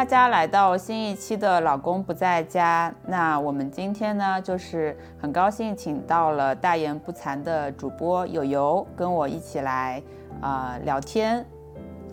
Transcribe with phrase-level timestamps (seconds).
[0.00, 2.90] 大家来到新一期的《老公不在家》。
[3.06, 10.02] 那我们今天呢，就是很高兴请到了大言不惭的主播友友跟我一起来
[10.40, 11.44] 啊、聊天。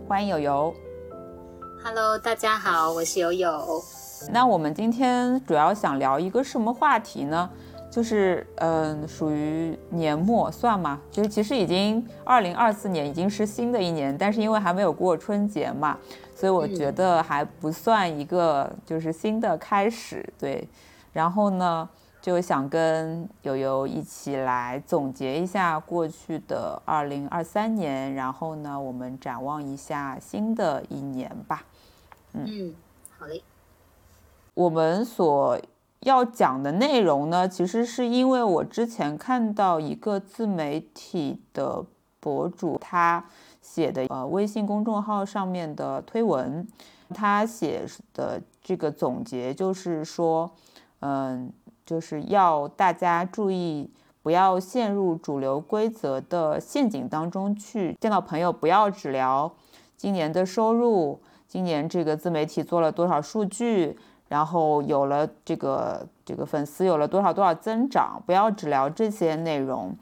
[0.05, 0.73] 欢迎友友。
[1.81, 3.81] Hello，大家好，我是友友。
[4.33, 7.49] 那我们今天主要想聊一个什么话题呢？
[7.89, 10.99] 就是嗯、属于年末算吗？
[11.09, 15.97] 就是其实已经二零二四年已经是新的一年，但是因为还没有过春节嘛，
[16.37, 20.23] 所以我觉得还不算一个就是新的开始。
[20.37, 20.69] 对，
[21.11, 21.89] 然后呢，
[22.21, 31.65] 就想跟友友一起来总结一下过去的二零二三年，然后呢，我们展望一下新的一年吧。
[32.33, 32.75] 嗯，
[33.17, 33.41] 好嘞。
[34.53, 35.59] 我们所
[36.01, 41.83] 要讲的内容呢，其实是因为我之前看到一个自媒体的
[42.19, 43.25] 博主他
[43.77, 46.67] 写的呃微信公众号上面的推文，
[47.13, 50.49] 他写的这个总结就是说，
[51.01, 51.53] 嗯，
[51.85, 53.91] 就是要大家注意。
[54.23, 57.95] 不要陷入主流规则的陷阱当中去。
[58.01, 59.49] 见到朋友不要只聊
[59.95, 63.97] 今年的收入，今年这个自媒体做了多少数据，
[64.27, 69.95] 然后有了这个这个粉丝有了多少多少增长，不要只聊这些内容，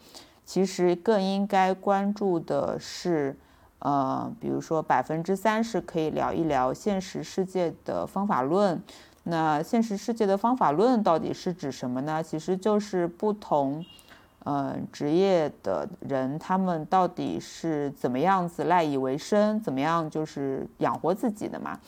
[0.43, 3.37] 其实更应该关注的是，
[3.79, 8.81] 呃，比如说百分之三十可以聊一聊现实世界的方法论。
[9.27, 12.21] 那现实世界的方法论到底是指什么呢？
[12.21, 13.83] 其实就是不同，
[14.43, 21.79] 呃，职业的人他们到底是怎么样子赖以为生，怎么样就是养活自己的嘛。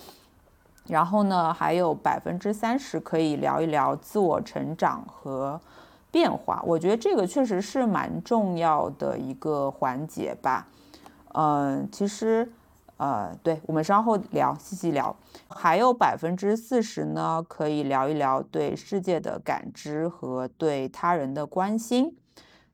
[0.87, 5.59] 然后呢，还有百分之三十可以聊一聊自我成长和
[6.09, 6.63] 变化。
[6.65, 10.65] 我觉得这个确实是蛮重要的一个环节吧。
[11.39, 12.51] 嗯，其实，
[12.97, 15.15] 呃，对我们稍后聊，细细聊。
[15.47, 22.17] 还有百分之四十呢，可以聊一聊对世界的感知和对他人的关心。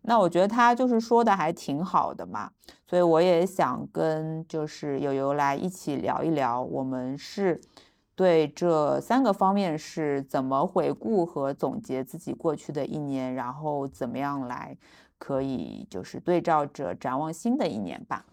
[0.04, 2.52] 那我觉得他就是说的还挺好的嘛，
[2.88, 7.60] 所以我也想跟就是友友来一起聊一聊，我们是
[8.16, 14.78] 对这三个方面是怎么回顾和总结自己过去的一年，然后怎么样来
[15.18, 18.24] 可以就是对照着展望新的一年吧。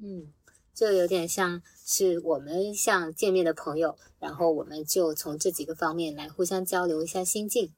[0.00, 0.32] 嗯，
[0.72, 7.72] 就有点像是我们像见面的朋友，然后我们就从这几个方面来互相交流一下心境。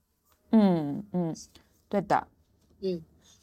[0.51, 1.35] 嗯嗯，
[1.89, 2.29] 对的。
[2.81, 3.03] 嗯，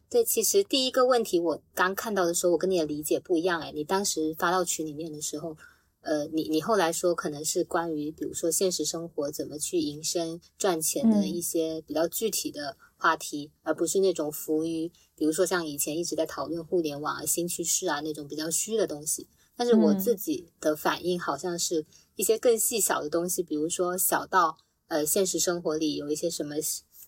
[0.09, 3.71] 对，其实第一个问题我刚看到的时候，我跟你的理解不一样哎。
[3.71, 5.57] 你当时发到群里面的时候，
[6.01, 19.27] 呃，你你后来说可能是关于比如说现实生活怎么去营生赚钱的一些比较具体的话题，而不是那种浮于比如说像以前一直在讨论互联网啊、新趋势啊那种比较虚的东西。
[19.55, 21.85] 但是我自己的反应好像是
[22.15, 24.57] 一些更细小的东西，比如说小到
[24.87, 26.55] 呃现实生活里有一些什么。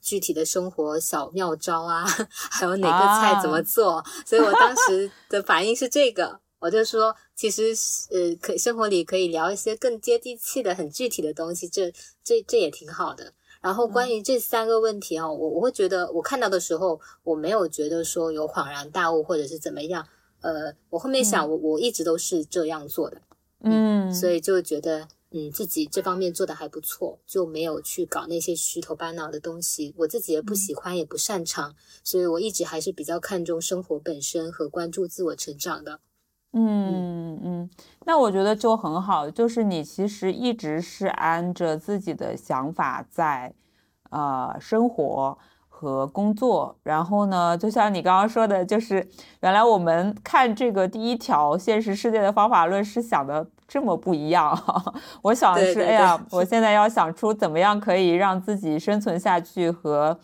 [0.05, 2.03] 具体的生活小妙招啊，
[2.51, 7.73] 还有哪个菜怎么做，啊、所以我当时的反应是这个，我就说，其实
[8.11, 13.33] 呃，可生活里可以聊一些更接地气的、很具体的东西，这这这也挺好的。
[13.61, 20.07] 然后关于这三个问题啊，我我会觉得，我看到的时候，我没有觉得说有恍然大悟或者是怎么样，
[20.41, 23.21] 呃，我后面想，我我一直都是这样做的，
[23.61, 25.07] 嗯，所以就觉得。
[25.35, 29.91] 嗯，自己这方面做的还不错，就没有去搞那些虚头巴脑的东西。
[29.97, 35.99] 我自己也不喜欢，也不擅长，所以我一直还是比较看重生活本身和关注自我成长的。
[36.53, 37.69] 嗯嗯，
[38.05, 43.53] 那我觉得就很好，就是你其实一直是按着自己的想法在
[44.11, 45.37] 呃生活
[45.67, 46.75] 和工作。
[46.83, 49.07] 然后呢，就像你刚刚说的，就是
[49.41, 53.47] 原来我们看这个第一条现实世界的方法论是想的。
[53.65, 54.55] 这么不一样，
[55.23, 60.19] 我想的是，对对对哎呀，我现在要想出怎么样可以让自己生存下去和，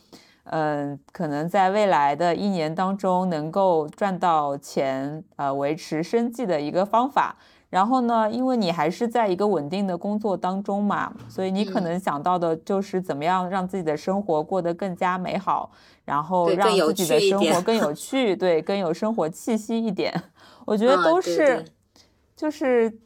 [0.52, 7.36] 嗯、呃，可能在未来的一年当中能够赚到钱，呃，维持生计的一个方法。
[7.70, 15.72] 然后呢，因为你还是在一个稳定的工作当中嘛，所以你可能想到的就是怎么样让自己的生活过得更加美好，
[16.06, 20.14] 然后让自己的生活更有 趣，对，更有生活气息一点。
[20.66, 21.66] 我觉得都是，啊、对对
[22.36, 23.00] 就是。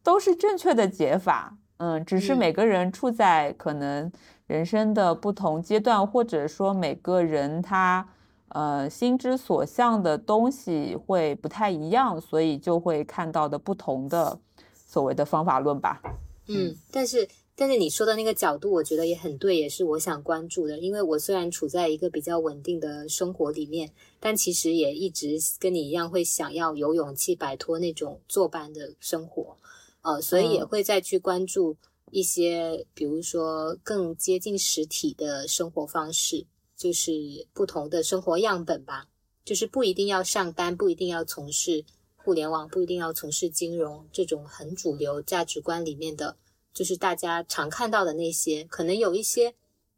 [0.00, 4.10] 都是正确的解法，嗯，只是每个人处在可能
[4.48, 8.08] 人生的不同阶段，或者说每个人他
[8.48, 14.40] 呃心之所向的东西会不太一样，所以就会看到的不同的
[14.74, 16.02] 所谓的方法论吧。
[16.48, 20.78] 嗯，但是但是你说的那个角度，我觉得也很对，也是我想关注的。
[20.78, 29.58] 因为我虽然处在一个比较稳定的生活里面，但其实也一直跟你一样，会想要有勇气摆脱那种坐班的生活。
[30.00, 31.76] 呃，所以也会再去关注
[32.10, 36.46] 一些，比如说更接近实体的生活方式，
[36.76, 37.12] 就是
[37.52, 39.08] 不同的生活样本吧，
[39.44, 41.84] 就是不一定要上班，不一定要从事
[42.16, 46.36] 互联网，不一定要从事金融这种很主流价值观里面的，
[46.72, 49.54] 就是大家常看到的那些，可能有一些。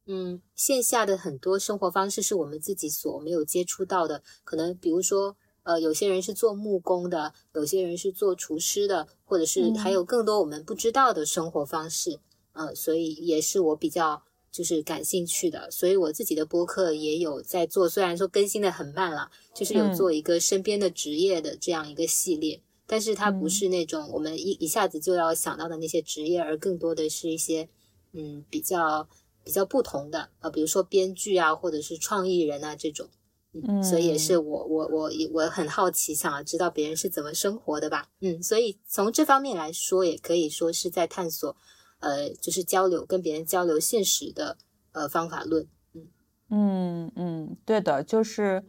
[0.06, 12.18] 嗯，线下的很多生活方式是我们自己所没有接触到的，可能比如说，呃，有些人是做木工的，有些人是做厨师的，或者是还有更多我们不知道的生活方式，
[12.52, 27.68] 呃，所以也是我比较就是感兴趣的，所以我自己的播客也有在做，虽然说更新的很慢了，就是有做一个身边的职业的这样一个系列，但是它不是那种我们一一下子就要想到的那些职业，而更多的是一些
[28.12, 29.08] 嗯比较。
[29.42, 33.08] 比较不同的啊，比如说编剧啊，或者是创意人啊这种，
[33.52, 41.56] 嗯，所以也是我我我我很好奇，想要知道别人是怎么生活的吧，嗯，所以从这方面来说，也可以说是在探索，
[41.98, 44.56] 呃，就是交流跟别人交流现实的
[44.92, 46.06] 呃方法论，嗯
[46.50, 48.64] 嗯嗯，对的，就是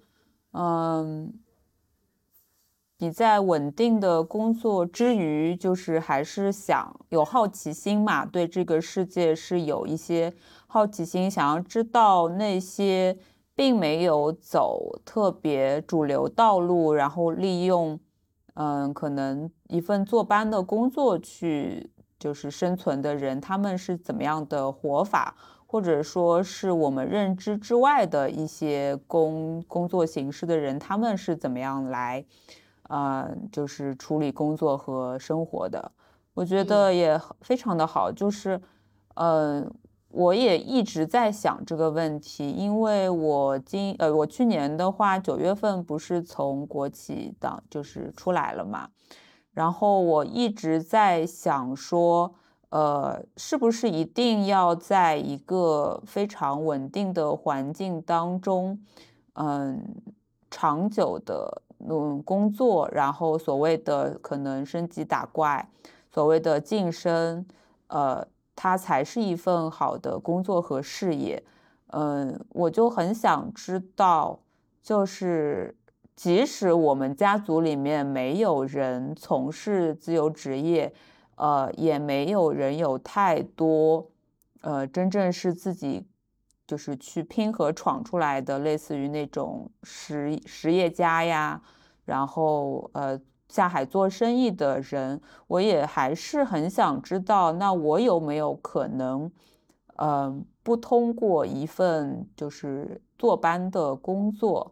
[0.52, 1.34] 嗯。
[3.04, 8.28] 你在稳定的工作之余，就是还是想有好奇心嘛？
[8.28, 10.32] 对这个世界是有一些
[10.68, 13.18] 好奇心，想要知道那些
[13.56, 18.00] 并没有走特别主流道路，然后利用
[18.54, 21.90] 嗯，可能一份坐班的工作去
[22.20, 32.26] 就是生存的人，他们是怎么样的活法，或者说是我们认知之外的一些工工作形式的人，他们是怎么样来？
[32.90, 35.92] 呃，就是处理工作和生活的，
[36.34, 38.12] 我觉得也非常的好。
[38.12, 38.62] 就是，
[39.16, 39.66] 呃，
[40.12, 48.90] 我也一直在想这个问题，因为我今呃，我去年的话，九月份不是从国企党就是出来了嘛，
[49.54, 52.34] 然后我一直在想说，
[52.70, 58.80] 呃，是不是一定要在一个非常稳定的环境当中，
[59.34, 59.84] 嗯，
[60.50, 61.62] 长久的。
[61.90, 65.68] 嗯，工作，然后所谓的可能升级打怪，
[66.14, 67.44] 所谓的晋升，
[67.88, 68.24] 呃，
[68.64, 71.44] 它才是一份好的工作和事业。
[71.88, 74.40] 嗯，我就很想知道，
[74.84, 75.76] 就是
[76.16, 80.94] 即使我们家族里面没有人从事自由职业，
[81.38, 84.08] 呃，也没有人有太多，
[84.62, 86.06] 呃，真正是自己
[86.68, 91.60] 就是去拼和闯出来的，类似于那种实实业家呀。
[92.06, 93.20] 然后，呃，
[93.52, 99.30] 下海做生意的人，我也还是很想知道，那我有没有可能，
[99.98, 104.72] 嗯，不通过一份就是坐班的工作，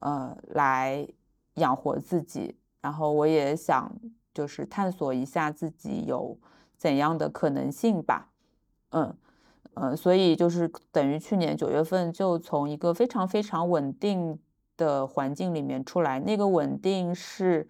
[0.00, 1.08] 呃，来
[1.54, 2.54] 养活自己？
[2.82, 3.90] 然后我也想
[4.34, 6.36] 就是探索一下自己有
[6.76, 8.28] 怎样的可能性吧。
[8.90, 9.16] 嗯
[9.74, 14.38] 嗯，所以就是等于去年九月份就从一个非常非常稳定。
[14.76, 17.68] 的环境里面出来，那个稳定是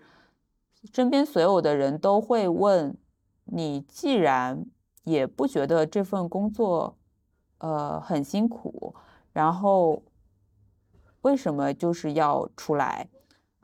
[0.93, 2.97] 身边所有的人都会问
[3.45, 4.65] 你，既然
[5.05, 6.97] 也不觉得这份工作
[7.59, 8.95] 呃很辛苦，
[9.33, 10.03] 然后
[11.23, 13.09] 为什么就是要出来？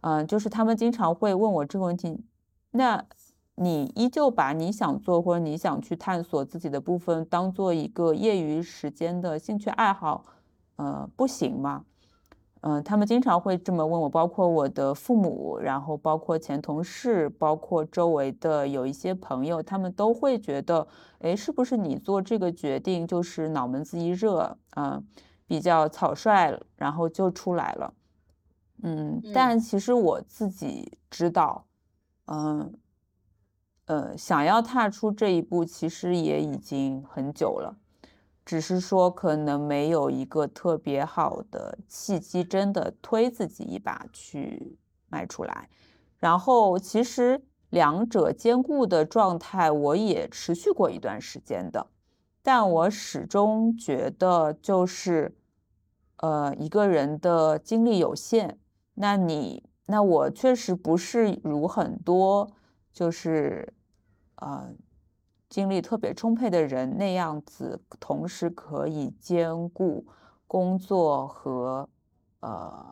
[0.02, 2.24] 嗯，就是他们经常会问我这个问题。
[2.72, 3.04] 那
[3.54, 10.24] 你依旧把你想做或者你想去探索自己的部分当做一个业余时间的兴趣爱好，
[10.76, 11.86] 呃，不行吗？
[12.68, 20.84] 嗯，他们经常会这么问我，包括我的父母，然后包括前同事，包括周围的有一些朋友，他们都会觉得，
[21.20, 25.00] 哎，是不是你做这个决定就是脑门子一热，啊，
[25.46, 27.94] 比较草率，然后就出来了。
[28.82, 31.64] 嗯，但其实我自己知道，
[32.24, 32.74] 嗯，
[33.84, 37.76] 呃，想要踏出这一步，其实也已经很久了。
[38.46, 45.68] 只是说可能没有一个特别好的契机，真的推自己一把去迈出来。
[46.16, 51.88] 然后其实两者兼顾的状态，我也持续过一段时间的。
[52.40, 55.36] 但我始终觉得，就是
[56.18, 58.60] 呃一个人的精力有限，
[58.94, 62.48] 那你那我确实不是如很多
[62.92, 63.74] 就是
[64.36, 64.72] 呃。
[65.56, 70.04] 精力特别充沛的人那样子，同时可以兼顾
[70.46, 71.88] 工作和
[72.40, 72.86] 呃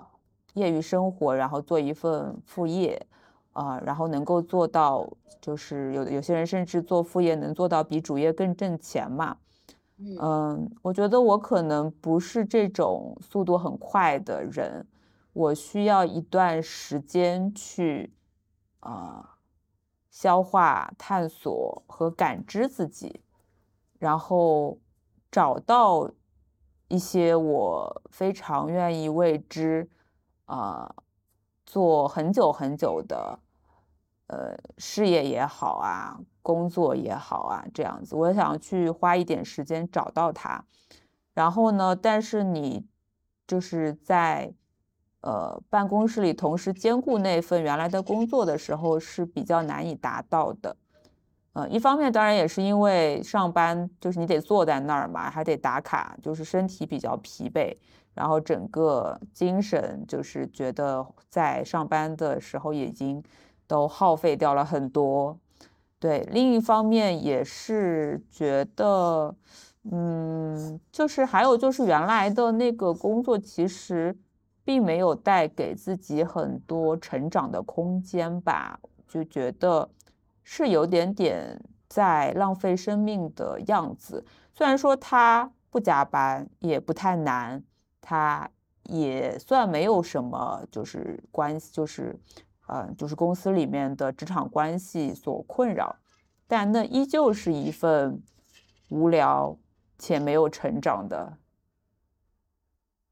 [0.54, 3.06] 业余生活，然后做一份副业，
[3.52, 5.06] 啊，然后能够做到，
[5.42, 9.36] 就是有有些人甚至做副业能做到比主业更挣钱嘛。
[9.98, 14.86] 嗯，我觉得我可能不是这种速度很快的人，
[15.34, 18.10] 我需要一段时间去
[18.80, 19.33] 啊。
[20.14, 23.20] 消化、探索和感知自己，
[23.98, 24.78] 然后
[25.28, 26.08] 找到
[26.86, 29.90] 一些我非常愿意为之，
[30.44, 30.94] 啊，
[31.66, 33.40] 做很久很久的，
[34.28, 40.64] 呃，事业也好啊，工作也好啊，这样子，我想去花一点时间找到它。
[41.32, 42.86] 然后呢，但是你
[43.48, 44.54] 就是在。
[45.24, 50.76] 呃，办公室里同时兼顾那份原来的工作的时候是比较难以达到的。
[51.54, 57.74] 呃，一方面当然也是因为上班就是你得坐在那儿嘛，还得打卡，就是身体比较疲惫，
[58.12, 63.22] 然后整个精神就是觉得在上班的时候已经
[63.66, 65.38] 都耗费掉了很多。
[65.98, 69.34] 对，另一方面也是觉得，
[69.90, 74.14] 嗯，就是还有就是原来的那个工作其实。
[74.64, 79.88] 并没有带给自己很多成长的空间吧，就觉得
[80.42, 84.24] 是有点点在浪费生命的样子。
[84.54, 87.62] 虽然说他不加班也不太难，
[88.00, 88.48] 他
[88.84, 92.18] 也算没有什么就是关系，就是
[92.68, 95.96] 嗯，就是公司里面的职场关系所困扰，
[96.46, 98.22] 但那依旧是一份
[98.88, 99.58] 无聊
[99.98, 101.36] 且没有成长的。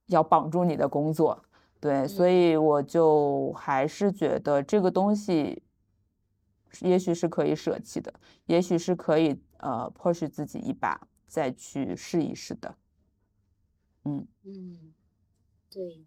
[0.07, 1.42] 要绑住你的工作，
[1.83, 5.65] 对，所以我就还是觉得这个东西，
[6.83, 8.15] 也许是可以舍弃的，
[8.47, 12.77] 也许是可以呃 push 自己一把再去试一试的。
[14.05, 14.95] 嗯嗯，
[15.69, 16.05] 对，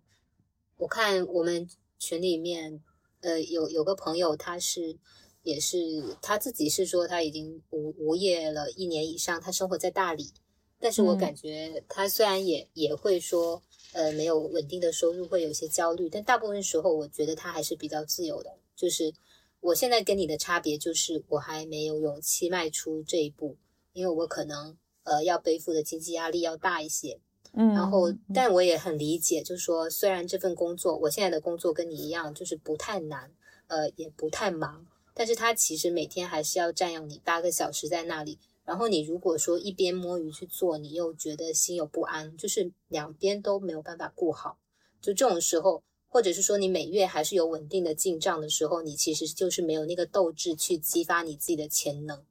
[0.78, 1.68] 我看我们
[2.00, 2.82] 群里面
[3.20, 4.98] 呃有有个朋友，他是
[5.44, 10.32] 也是他自己是说他已经无无业了一年以上，他生活在大理，
[10.80, 13.62] 但是我感觉他虽然也也会说。
[13.96, 18.58] 呃，没有稳定的收入会有些焦虑，但大部分时候我觉得他还是比较自由的。
[18.76, 19.14] 就是
[19.62, 23.56] 我现在跟你的差别就是，我还没有勇气迈出这一步，
[23.94, 27.22] 因为我可能呃要背负的经济压力要大一些。
[27.54, 33.32] 嗯，然后但我也很理解，就是说虽然这份工作我现在的工作跟你一样，就是不太难，
[33.68, 38.38] 呃也不太忙，但是他其实每天还是要占用你八个小时在那里。
[38.66, 44.58] 然后你如果说一边摸鱼去做，你又觉得心有不安，就是两边都没有办法顾好。
[45.00, 52.26] 就这种时候，或者是说你每月还是有稳定的进账的时候，你其实就是没有那个斗志去激发你自己的潜能。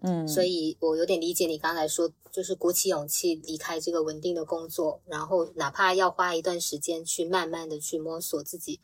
[0.00, 8.80] 嗯，所以我有点理解你刚才说，就是鼓起勇气离开这个稳定的工作，然后哪怕要花一段时间去慢慢的去摸索自己，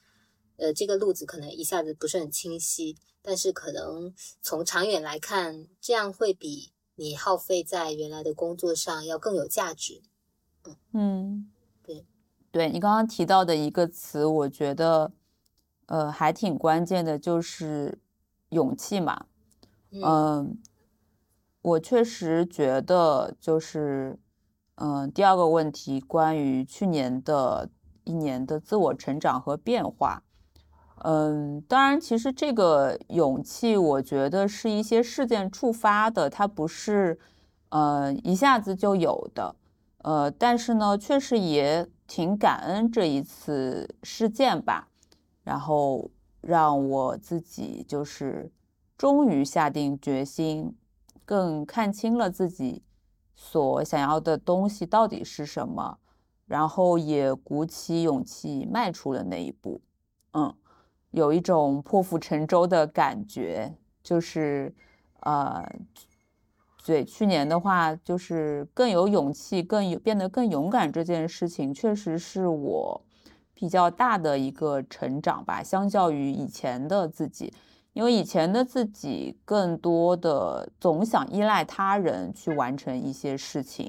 [0.57, 2.97] 呃，这个路子可能一下子不是很清晰。
[3.23, 10.03] 但是可能从长远来看，这样会比你耗费在原来的工作上要更有价值。
[10.93, 11.51] 嗯，
[11.83, 12.07] 对，
[12.51, 15.13] 对你刚刚提到的一个词，我觉得
[15.87, 17.99] 呃还挺关键的，就是
[18.51, 19.27] 勇气嘛。
[19.91, 20.61] 嗯，
[21.63, 24.19] 我确实觉得就是
[24.77, 27.71] 嗯第二个问题，关于去年的
[28.05, 30.23] 一年的自我成长和变化。
[31.03, 37.19] 嗯，当然，其实这个勇气，我觉得是一些事件触发的，它不是，
[37.71, 39.57] 呃，一下子就有的，
[40.03, 44.89] 呃，但是呢，确实也挺感恩这一次事件吧，
[45.43, 46.11] 然后
[46.43, 48.53] 让我自己就是
[48.99, 50.77] 终于下定决心，
[51.25, 52.83] 更看清了自己
[53.35, 55.97] 所想要的东西到底是什么，
[56.45, 59.81] 然后也鼓起勇气迈出了那一步，
[60.35, 60.55] 嗯。
[61.11, 64.73] 有一种破釜沉舟的感觉，就是，
[65.21, 65.65] 呃，
[66.87, 73.03] 对，去年的话，就是更有勇气，更有变得更勇敢这件事情，确实是我
[73.53, 75.63] 比较大的一个成长吧。
[75.63, 77.53] 相较于以前的自己，
[77.93, 83.85] 因为以前的自己更多的总想依赖他人去完成一些事情，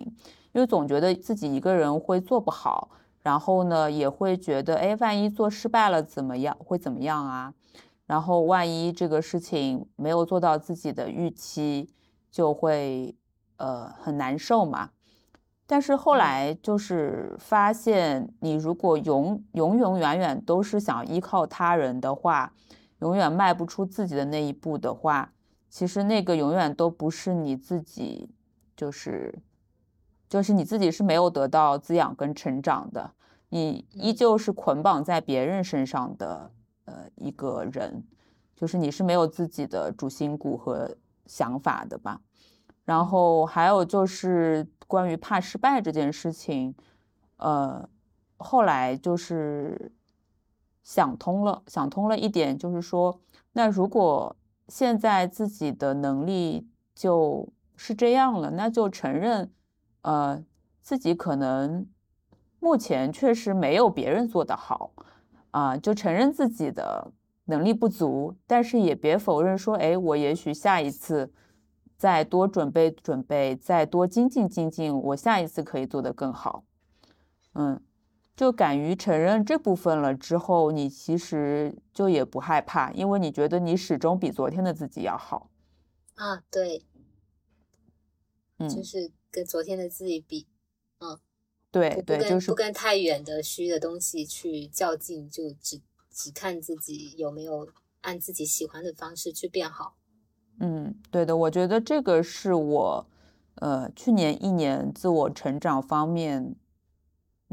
[0.53, 2.89] 因为总觉得自己一个人会做不好。
[3.21, 6.57] 然后呢，也会觉得，哎，万一做失败了怎么样？
[6.59, 7.53] 会怎么样啊？
[8.07, 11.89] 然后万一这个事情没有做到自己的预期，
[12.31, 13.15] 就会
[13.57, 14.89] 呃很难受嘛。
[15.67, 22.51] 但是后来就是发现，你如果永永永远远都是想依靠他人的话，
[22.99, 25.31] 永远迈不出自己的那一步的话，
[25.69, 28.29] 其实那个永远都不是你自己，
[28.75, 29.39] 就是。
[30.31, 33.11] 就是你自己是没有得到滋养跟成长的，
[33.49, 36.49] 你依旧是捆绑在别人身上的
[36.85, 38.01] 呃一个人，
[38.55, 40.89] 就是你是没有自己的主心骨和
[41.25, 42.21] 想法的吧。
[42.85, 46.73] 然后还有就是关于怕失败这件事情，
[47.35, 47.89] 呃，
[48.37, 49.91] 后来就是
[50.81, 53.19] 想通了，想通了一点，就是说，
[53.51, 54.33] 那如果
[54.69, 59.51] 现在自己的能力就是这样了，那就承认，
[60.01, 60.43] 呃，
[60.81, 61.87] 自己可能
[62.59, 64.91] 目前确实没有别人做得好，
[65.51, 67.11] 啊，就承认自己的
[67.45, 71.33] 能力不足，但是也别否认说，哎，我也许下一次
[71.97, 76.63] 再多准备准备，再多精进精进，我下一次可以做得更好，
[77.53, 77.81] 嗯。
[78.33, 85.51] 就敢于承认这部分了之后，你其实就也不害怕，因为你觉得你始终比昨天的自己要好。
[86.15, 86.83] 啊，对，
[88.57, 90.45] 嗯，就是跟昨天的自己比，
[90.99, 91.17] 嗯，
[91.71, 97.69] 对对，就是不跟太远的虚的东西去较劲，就只只看自己有没有
[98.01, 99.95] 按自己喜欢的方式去变好。
[100.59, 103.07] 嗯，对的，我觉得这个是我，
[103.55, 106.55] 呃，去年一年自我成长方面。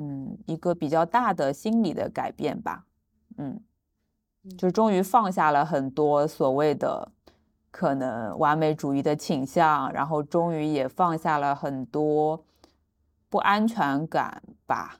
[0.00, 2.86] 嗯，一个比较大的心理的改变吧，
[3.36, 3.60] 嗯，
[4.56, 7.10] 就终于放下了很多所谓的
[7.70, 12.44] 可能完美主义的倾向，然后终于也放下了很多
[13.28, 14.98] 不安全感吧，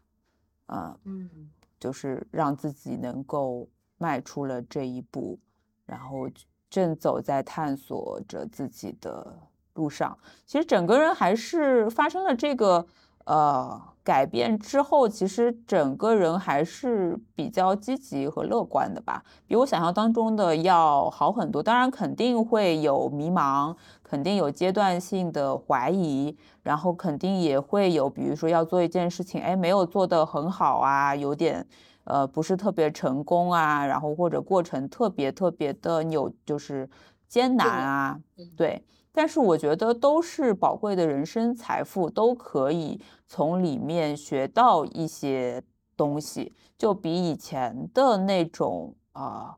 [0.66, 5.38] 嗯嗯，就是让自己能够迈出了这一步，
[5.86, 6.28] 然后
[6.68, 9.38] 正走在探索着自己的
[9.74, 10.18] 路上。
[10.46, 12.86] 其实整个人还是发生了这个。
[13.24, 13.78] 呃，
[14.08, 21.62] 改变之后，其实整个人还是比较积极和乐观的吧，比我想象当中的要好很多。
[21.62, 31.66] 当然，肯定会有迷茫，肯定有阶段性的怀疑，然后肯定也会有，比如说要做一件事情，哎，没有做得很好啊，有点
[32.04, 36.88] 呃不是特别成功啊，然后或者过程特别特别的扭，就是
[37.28, 38.18] 艰难啊，
[38.56, 38.82] 对。
[39.12, 45.62] 但是我觉得都是宝贵的人生财富，都可以从里面学到一些
[45.96, 49.56] 东西，就比以前的那种啊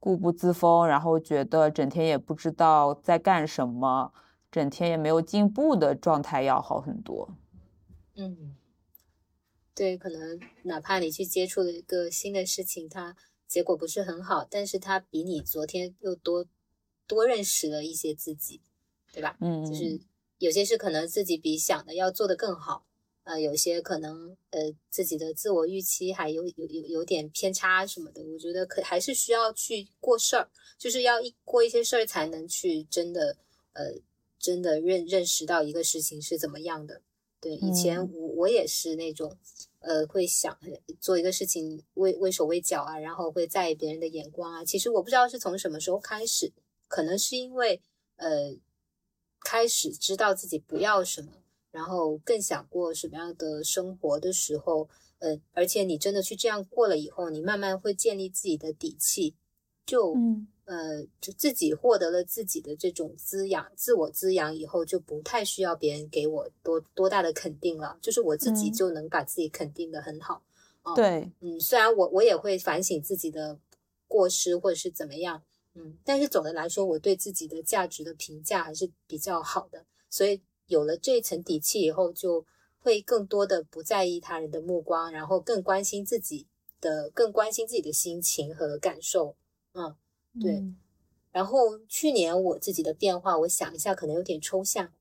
[0.00, 4.12] 固步自封，然后觉得整天也不知道在干什么，
[4.50, 7.28] 整天也没有进步的状态要好很多。
[8.14, 8.56] 嗯，
[9.74, 13.14] 对，可能哪怕你去接触了一个新的事情，它
[13.46, 16.46] 结果不是很好，但是它比你昨天又多。
[17.08, 18.60] 多认识了一些自己，
[19.12, 19.36] 对吧？
[19.40, 19.98] 嗯，就是
[20.38, 22.84] 有些事可能自己比想的要做得更好，
[23.24, 28.22] 呃，有些可能呃自己的自我预期还有有有有点偏差什么的。
[28.22, 33.36] 我觉得可还是需要去过事儿，就是要一过一些事儿才能去真的
[33.72, 33.94] 呃
[34.38, 37.02] 真的认认识到一个事情是怎么样的。
[37.40, 39.36] 对，以前我我也是那种
[39.80, 40.58] 呃会想
[41.00, 44.64] 做一个事情畏畏手畏脚啊，然后会在意别人的眼光啊。
[44.64, 46.52] 其实我不知道是从什么时候开始。
[46.88, 47.80] 可能是因为，
[48.16, 48.56] 呃，
[49.40, 51.32] 开始知道自己不要什么，
[51.70, 59.36] 然后更想过什么样的生活的时候，呃，而且你真的去这样过了以后，你慢慢会建立自己的底气，
[59.86, 60.14] 就，
[60.64, 70.42] 呃，就自己获得了自己的这种滋养，自我滋养以后，就不太需要别人给我多多大的肯定了，就是我自己就能把自己肯定的很好。
[70.96, 73.58] 对，嗯，虽然我我也会反省自己的
[74.06, 75.42] 过失或者是怎么样。
[75.80, 82.44] 嗯，但是总的来说，我对自己的价值的评价还是比较好的，所以有了这一层底气以后，就
[82.80, 86.48] 会更多的不在意他人的目光，然后更关心自己
[86.80, 89.36] 的，更关心自己的心情和感受。
[89.72, 89.94] 嗯，
[90.40, 90.64] 对。
[91.30, 94.92] 然后去年我自己的变化，我想一下，可能有点抽象，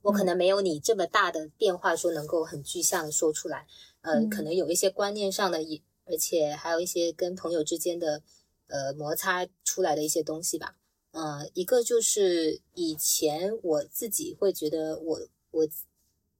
[0.00, 3.66] 我可能没有你这么大的变化，说能够很具象的说出来。
[4.00, 8.22] 呃，可能有一些观念上的，也而且还有一些跟朋友之间的。
[8.68, 10.76] 呃，摩擦出来的一些东西吧，
[11.12, 15.66] 呃，一个就是以前我自己会觉得我我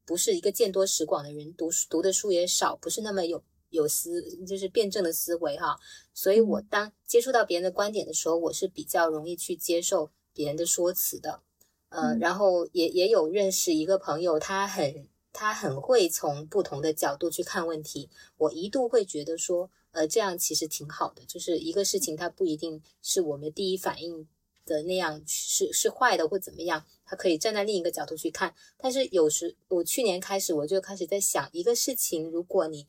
[0.04, 5.78] 不是一个见多识广的人，读书读的书也少，不是那么有有思就是辩证的思维哈，
[6.12, 11.40] 所以我当接触到别人的观点的时候，我是比较容易去接受别人的说辞的，
[11.88, 19.70] 呃，然后也也有认识一个朋友，他很他很会从不同的角度去看问题，我一度会觉得说。
[19.92, 24.29] 呃，这样其实挺好的，就是一个事情，它不一定是我们第一反应
[24.64, 28.55] 的那样是是坏的或怎么样，它可以站在另一个角度去看。
[28.77, 32.87] 但是有时我去年开始我就开始在想，一个事情，如果你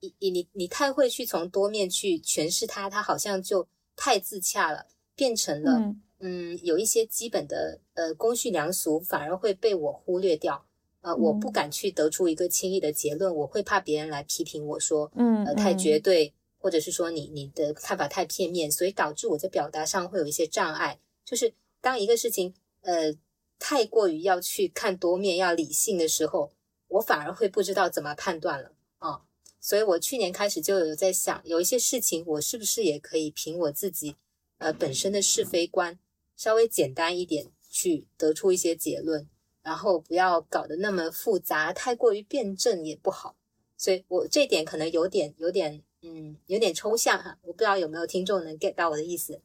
[0.00, 10.64] 你你你你太会去从多面去诠释它，它好像就太自洽了，变成了嗯有一些基本的呃公序良俗反而会被我忽略掉。
[11.02, 21.00] 呃，我不敢去得出一个轻易的结论，我会怕别人来批评我说，嗯，呃，太绝对，或者是说你你的看法太片面，所以导致我在表达上会有一些障碍。
[21.24, 23.14] 就是当一个事情，呃，
[23.58, 26.52] 太过于要去看多面、要理性的时候，
[26.88, 29.22] 我反而会不知道怎么判断了啊。
[29.60, 34.16] 所以我去年开始就有在想，有一些事情我是不是也可以凭我自己，
[34.58, 35.98] 呃本身的是非观
[36.36, 39.28] 稍微简单一点，去得出一些结论，
[39.62, 43.36] 然后不要搞得那么复杂，太过于辩证也不好。
[43.76, 49.40] 所以我这点可能有点有点嗯有点抽象哈，我不知道有没有听众能 get 到我的意思。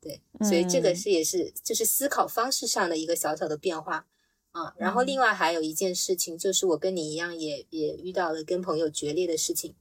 [0.00, 4.06] 对，所以这个是也是就是思考方式上的一个小小的变化
[4.52, 4.72] 啊。
[4.76, 9.74] 然后另外还有一件事情，就是我跟你一样也也遇到了跟朋友决裂的事情。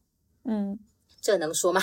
[0.43, 0.80] 嗯，
[1.21, 1.82] 这能说吗？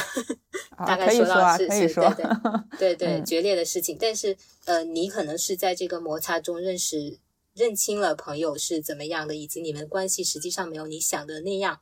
[0.86, 3.96] 大概说到是是，对对 对对决裂的事情。
[4.00, 7.18] 但是呃，你可能是在这个摩擦中认识
[7.54, 11.80] 认清了朋友是怎么样的，以及你们关系实际上没有你想的那样。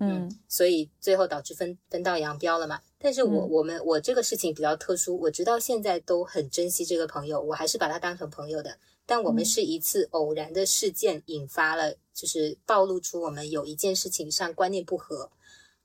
[0.00, 2.80] 嗯，所以最后导致分分道扬镳了嘛。
[2.98, 8.76] 但是我我们我这个事情比较特殊，我直到现在都很珍惜这个朋友，我还是把他当成朋友的。
[9.06, 15.30] 但我们是一次偶然的事件引发了，就是暴露出我们有一件事情上观念不合，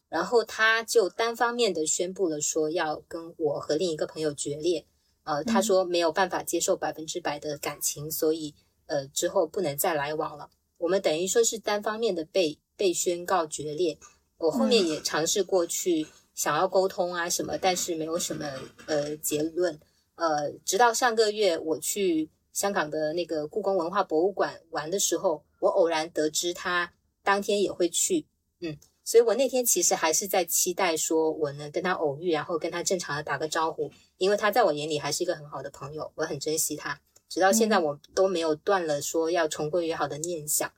[0.07, 4.85] 然后他就单方面的宣布了说要跟我和另一个朋友决裂。
[5.23, 8.55] 呃，他说没有办法接受百分之百的感情，所以
[8.89, 10.49] 呃之后不能再来往了。
[10.77, 12.59] 我们等于说是单方面的被。
[12.79, 13.97] 被宣告决裂，
[14.37, 18.49] 我后面也尝试过去想要沟通啊什么，但是没有什么
[18.85, 19.77] 呃结论，
[20.15, 28.25] 呃，直到上个月我去香港的那个故宫文化博物馆玩的时候，我偶然得知他当天也会去，
[28.61, 40.69] 嗯，所以我那天其实还是在期待说我能跟他偶遇，然后跟他正常的打个招呼，因为他在我眼里还是一个很好的朋友，我很珍惜他，直到现在我都没有断了说要重归于好的念想，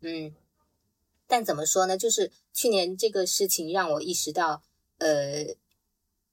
[0.00, 0.34] 嗯。
[1.30, 1.98] 但怎么说呢？
[1.98, 4.62] 就是去年这个事情让我意识到，
[4.96, 5.54] 呃，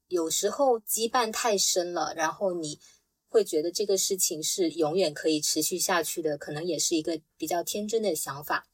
[0.08, 2.80] 有时候羁绊太深了，然后你
[3.28, 8.70] 会觉得这个事情是永远可以持续下去的，可能也是一个比较天真的想法。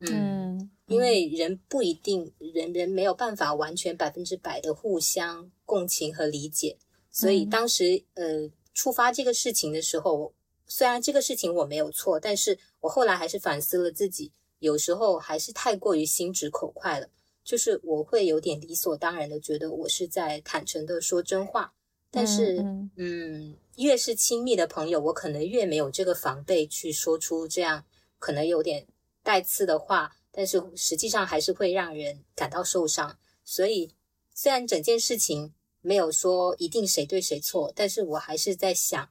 [0.00, 6.76] 嗯，因为人不一定，人人没有办法完全百分之百的互相共情和理解，
[7.12, 10.34] 所以当时呃触发这个事情的时候，
[10.70, 14.32] 虽然这个事情我没有错，但是我后来还是反思了自己。
[14.60, 17.08] 有时候还是太过于心直口快了，
[17.42, 21.72] 就是我会有点理所当然的觉得我是在坦诚的说真话，
[22.10, 22.58] 但是
[22.96, 27.84] 嗯，越是亲密的朋友，我可能越没有这个防备去说出这样
[28.18, 28.86] 可能有点
[29.22, 33.18] 带刺的话，但是实际上还是会让人感到受伤。
[33.42, 33.94] 所以
[34.34, 39.08] 虽然整件事情没有说一定谁对谁错，但是我还是在想，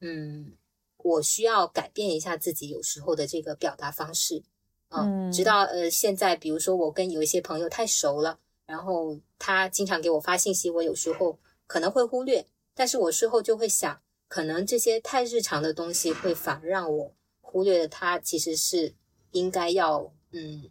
[0.00, 0.56] 嗯，
[1.02, 4.42] 我需要改变一下自己有时候的这个表达方式。
[4.88, 18.92] 嗯，直到呃现在，比如说我跟有一些朋友太熟了，然后他经常给我发信息，我有时候可能会忽略，但是我事后就会想，可能这些太日常的东西会反而让我忽略了他其实是
[19.30, 20.68] 应该要嗯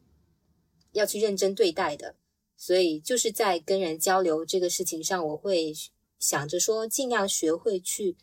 [0.92, 2.16] 要去认真对待的，
[2.58, 5.74] 所以就是在跟人交流这个事情上，我会
[6.20, 8.18] 想着说尽量学会去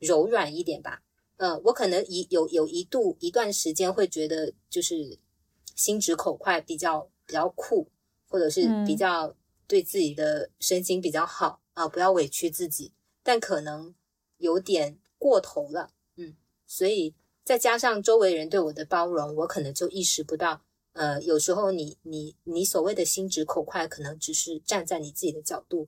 [0.00, 1.02] 柔软一点吧。
[1.38, 5.18] 嗯，我可能一有有一度一段时间会觉得就是。
[5.78, 7.88] 心直口快，比较比较酷，
[8.26, 9.36] 或者是比较
[9.68, 13.94] 对自己的身心比较好啊，不要委屈自己，但可能
[14.38, 16.34] 有点过头了，嗯，
[16.66, 25.86] 所以再加上周围人对我的包容，我可能就意识不到，呃，有时候你你你所谓的心直口快，可能只是站在你自己的角度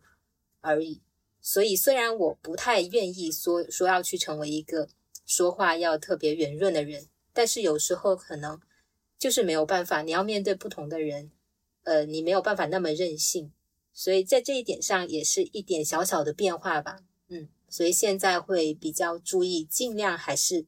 [0.60, 1.02] 而已。
[1.40, 4.88] 所以虽然我不太愿意说说要去成为一个
[5.30, 8.60] 说话要特别圆润的人，但是有时候可能。
[9.18, 11.30] 就是没有办法，你要面对不同的人，
[11.82, 13.52] 呃，你没有办法那么任性，
[13.92, 20.64] 所以在这一点上也是一点小小的变化吧，嗯，所以现在会比较注意，尽量还是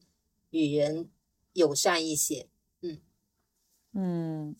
[0.51, 1.09] 与人
[1.53, 2.47] 友善一些，
[2.81, 3.01] 嗯。
[3.93, 4.55] 嗯，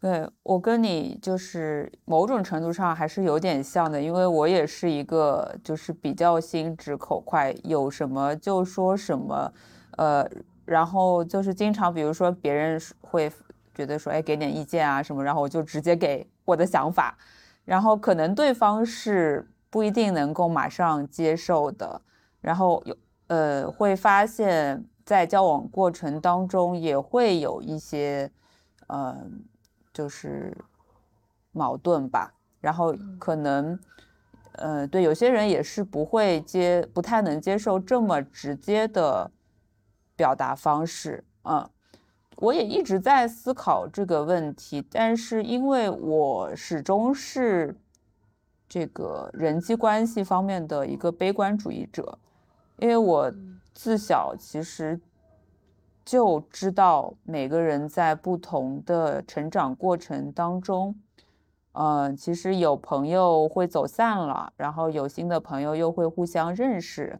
[0.00, 9.52] 对我跟你就是某种程度上还是有点像的，因为我也是一个就是比较心直口快，有什么就说什么，
[9.96, 10.28] 呃。
[10.66, 13.30] 然后就是经常，比如说别人会
[13.72, 17.16] 觉得说，哎，给点意见啊什么，然后我就直接给我的想法，
[17.64, 22.02] 然后可能对方是不一定能够马上接受的，
[22.40, 22.96] 然后有
[23.28, 28.28] 呃会发现，在交往过程当中也会有一些
[28.88, 29.24] 呃
[29.96, 30.56] 就是
[31.52, 33.78] 矛盾吧，然后可能
[34.52, 39.30] 呃对有些人也是不会接，不太能接受这么直接的。
[40.18, 41.68] 表达方式，嗯，
[42.36, 47.76] 我也一直在思考这个问题，但是因为我始终是
[48.66, 52.18] 这个人际关系方面的一个悲观主义者，
[52.78, 53.30] 因为我
[53.74, 54.98] 自小其实
[56.06, 60.94] 就知道每个人在不同的成长过程当中，
[61.72, 67.18] 嗯，其实有朋友会走散了，然后有新的朋友又会互相认识。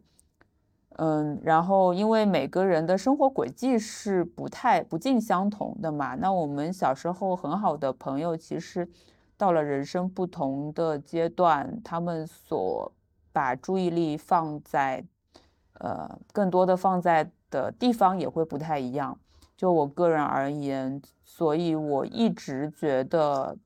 [0.98, 8.88] 嗯，然后因为每个人的生活轨迹是不太不尽相同的嘛，那我们小时候很好的朋友，其实
[9.36, 12.90] 到了人生不同的阶段，他们所
[13.32, 15.04] 把注意力放在，
[15.80, 19.18] 呃，更多的放在的地方也会不太一样。
[19.56, 23.56] 就我个人而言，所以我一直觉得，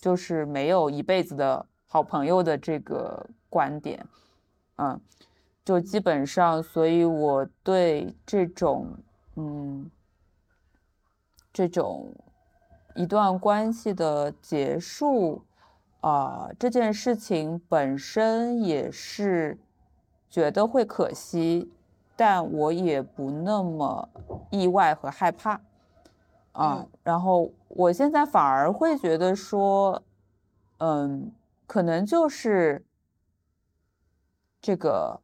[0.00, 4.06] 就是没有一辈子的好朋友的这个观点，
[4.76, 5.00] 嗯。
[5.64, 8.86] 就基本上，所以我对这种，
[9.36, 9.90] 嗯，
[11.52, 12.10] 这种
[12.94, 15.44] 一段关系的结束，
[16.00, 19.58] 啊，这件事情本身也是
[20.30, 21.70] 觉得会可惜，
[22.18, 24.08] 但我也不那么
[24.50, 25.60] 意外和害怕，
[26.50, 30.02] 啊，然后我现在反而会觉得说，
[30.78, 31.32] 嗯，
[31.68, 32.84] 可能就是
[34.60, 35.20] 这个。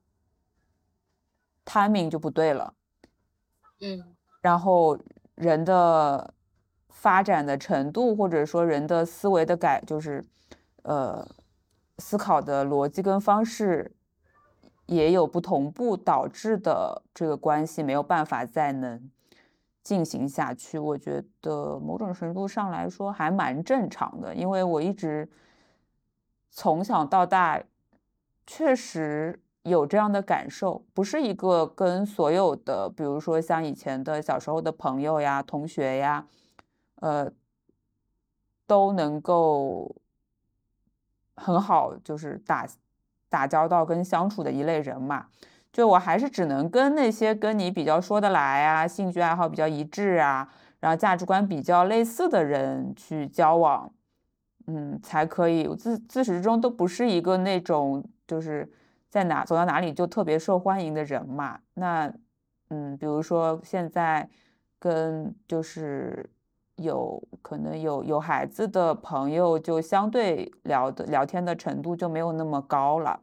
[1.66, 2.74] timing 就不对了，
[3.80, 4.98] 嗯，然后
[5.34, 6.34] 人的
[6.90, 10.22] 发展的程度，或者说人的思维的改，就是
[10.82, 11.26] 呃
[11.96, 13.90] 思考的逻辑跟方式
[14.86, 19.10] 也有不同步，导致的这个关系没有办法再能
[19.82, 20.78] 进行下去。
[20.78, 25.28] 我觉得某种程度上来说还蛮正常的，因为我一直
[26.50, 27.62] 从小到大
[28.46, 29.40] 确实。
[29.64, 36.26] 有这样的感受，不是一个跟所有的，比如说像以前的小时候的朋友呀、同学呀，
[36.96, 37.32] 呃，
[38.66, 39.96] 都能够
[41.34, 42.66] 很好，就是打
[43.34, 45.26] 打交道跟相处的一类人嘛。
[45.72, 53.90] 就我还是只能跟那些跟你比较说得来啊、兴趣爱好比较一致啊，然后价值观比较类似的人去交往，
[54.68, 55.66] 嗯，才可以。
[55.74, 58.70] 自自始至终都不是一个那种就是。
[59.14, 61.60] 在哪走到哪里就特别受欢迎的人嘛？
[61.74, 62.12] 那，
[62.70, 64.28] 嗯，比如说现在
[64.80, 66.28] 跟就是
[66.76, 73.20] 有可能有有孩子的朋友，就相对聊的聊天的程度就没有那么高了，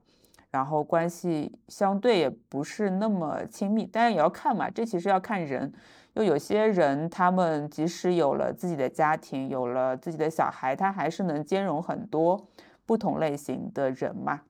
[0.51, 3.89] 然后关系相对也不是那么亲密。
[3.91, 5.73] 但是也要看嘛，这其实要看人，
[6.15, 12.47] 就有些人他们即使有了自己的家庭，有了自己的小孩，他还是能兼容很多
[12.85, 14.41] 不同类型的人嘛。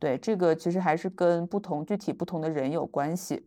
[0.00, 3.44] 对这个其实还是跟不同具体不同的人有关系，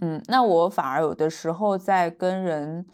[0.00, 2.84] 嗯，那我反而有的时候在跟人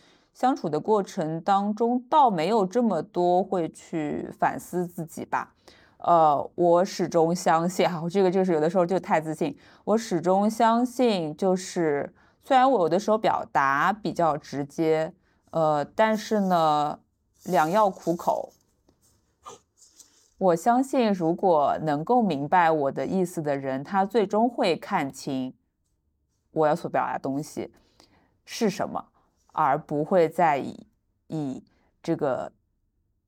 [0.41, 5.53] 相处的过程当中，倒没有这么多会去反思自己吧，
[5.99, 15.13] 呃，我始终相信哈，我这个就是有的时候就太自信，我始终相信就是虽然我有的时候表达比较直接，
[15.51, 16.99] 呃，但是呢，
[17.45, 18.51] 良药苦口。
[20.39, 25.53] 我相信，如果能够明白我的意思的人，他最终会看清
[26.53, 27.71] 我要所表达东西
[28.47, 29.05] 是什么，
[29.53, 30.87] 而不会再以
[31.29, 31.63] 以
[32.03, 32.53] 这个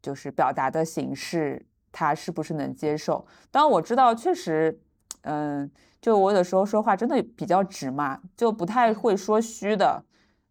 [0.00, 3.26] 就是表达的形式，他是不是能接受？
[3.50, 4.80] 当，我知道，确实，
[5.22, 10.04] 嗯，就我有时候说话真的比较直嘛，就不太会说虚的，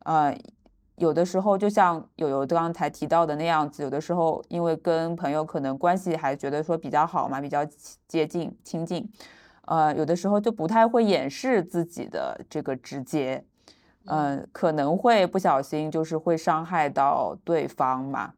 [0.06, 0.38] 呃。
[0.98, 7.66] 有的时候就像友友刚才提到的那样子，有的时候因为跟朋友可能关系还觉得说比较好嘛，比较
[8.08, 9.12] 接近亲近，
[9.66, 13.44] 呃，有的时候就不太会掩饰自己的这个直接，
[14.06, 18.34] 嗯，可能会不小心就是会伤害到对方嘛，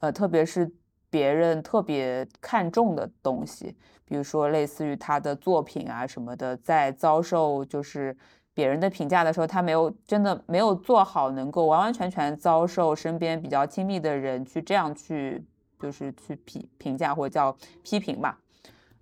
[0.00, 0.70] 呃，特别是
[1.10, 8.16] 别人特别看重的东西，比如说类似于他的作品啊什么的，在遭受就是。
[8.54, 15.42] 别人的评价的时候，他没有真的没有做好，能够完完全全遭受身边比较亲密的人去这样去，
[15.80, 18.38] 就是去评评价或者叫批评吧。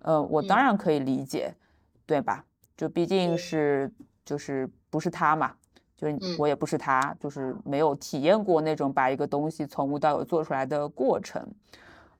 [0.03, 1.53] 呃，我当然可以理解，
[2.05, 2.45] 对吧？
[2.77, 3.91] 就毕竟是
[4.23, 5.53] 就是不是他嘛，
[6.01, 11.47] 就是我也不是他，就是没有体验过那种把一个东西从无到有做出来的过程。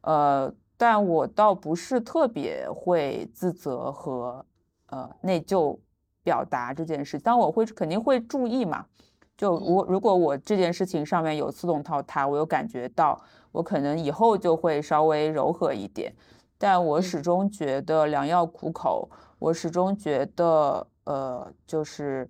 [0.02, 4.46] 呃，但我倒不是特别会自责和
[4.86, 5.78] 呃内疚。
[6.24, 8.86] 表达这件事，但我会肯定会注意嘛。
[9.36, 13.20] 就我如果我这件事情上面有自动套它，我有感觉到，
[13.52, 16.13] 我可能以后就会稍微柔和一点。
[16.60, 22.30] 但我始终觉得良药苦口，我始终觉得，呃，就是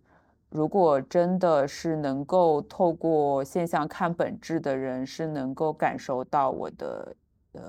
[0.52, 7.16] 如果真的是能够透过现象看本质的人，是能够感受到我的
[7.54, 7.62] 呃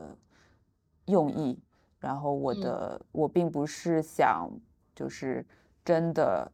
[1.07, 1.59] 用意。
[1.99, 4.51] 然后我的我并不是想
[4.95, 5.47] 就是。
[5.85, 6.49] 真的，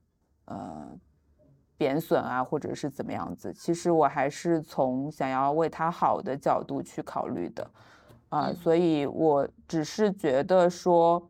[0.47, 0.89] 呃，
[1.77, 3.53] 贬损啊，或者是怎么样子？
[3.53, 7.71] 其实我还是从想要为他好的角度去考虑的，
[8.31, 11.29] 啊，所以我只是觉得说，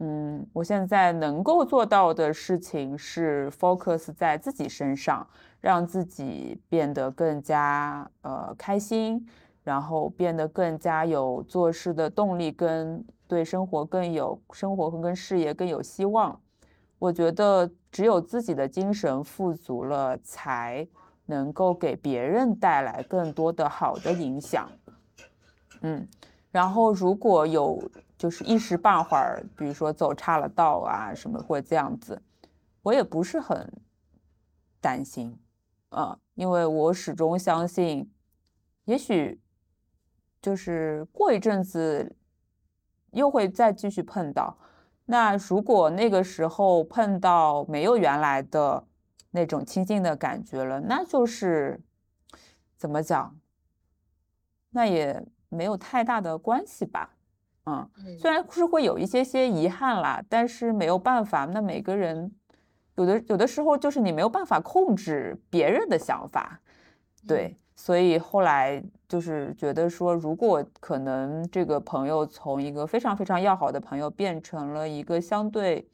[0.00, 5.26] 嗯，我现在能够做到的事情是 focus 在自己身上，
[5.60, 9.26] 让自己变得更加呃开心，
[9.64, 16.40] 然后变得更加有做事的动力，跟对生活更有生活和跟事业更有希望。
[17.00, 20.86] 我觉得只有自己的精神富足了，才
[21.26, 24.70] 能够给别人带来更多的好的影响。
[25.80, 26.06] 嗯。
[26.50, 27.78] 然后，如果有
[28.18, 32.20] 就是一时半会儿，比如说走岔了道啊什么，或这样子，
[32.82, 33.72] 我也不是很
[34.80, 35.38] 担心，
[35.90, 38.12] 啊，因为我始终相信，
[38.86, 39.40] 也许
[40.42, 42.16] 就是过一阵子
[43.12, 44.58] 又会再继续碰到。
[45.06, 48.84] 那如果那个时候碰到没有原来的
[49.30, 51.80] 那种亲近的感觉了，那就是
[52.76, 53.38] 怎么讲？
[54.70, 55.24] 那也。
[55.50, 57.16] 没有太大的关系吧，
[57.96, 61.44] 嗯，虽然是会有一些些遗憾啦，但是没有办法。
[61.44, 62.30] 那每个人
[62.96, 66.60] 有的有的时候就是你没有办法控制别人的想法，
[67.26, 75.86] 对，所以后来就是觉得说，如果可能这个朋友从一个非常非常要好的朋友变成了一个相对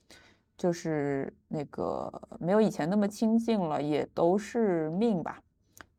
[0.57, 5.41] 就是那个没有以前那么亲近了，也都是命吧，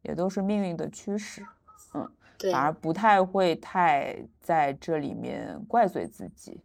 [0.01, 1.45] 也都是命运的驱使。
[2.51, 6.61] 反而不太会太在这里面怪罪自己，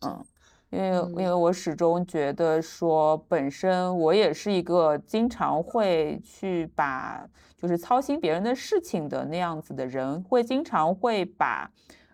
[0.00, 0.24] 嗯，
[0.70, 11.70] 因为因为我始终觉得说，本身我也是一个经常会去把就是操心别人的事情的那样子的人，会经常会把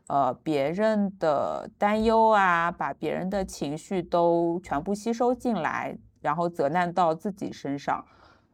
[0.09, 8.05] 呃别人的担忧啊，把别人的情绪都全部吸收进来，然后责难到自己身上，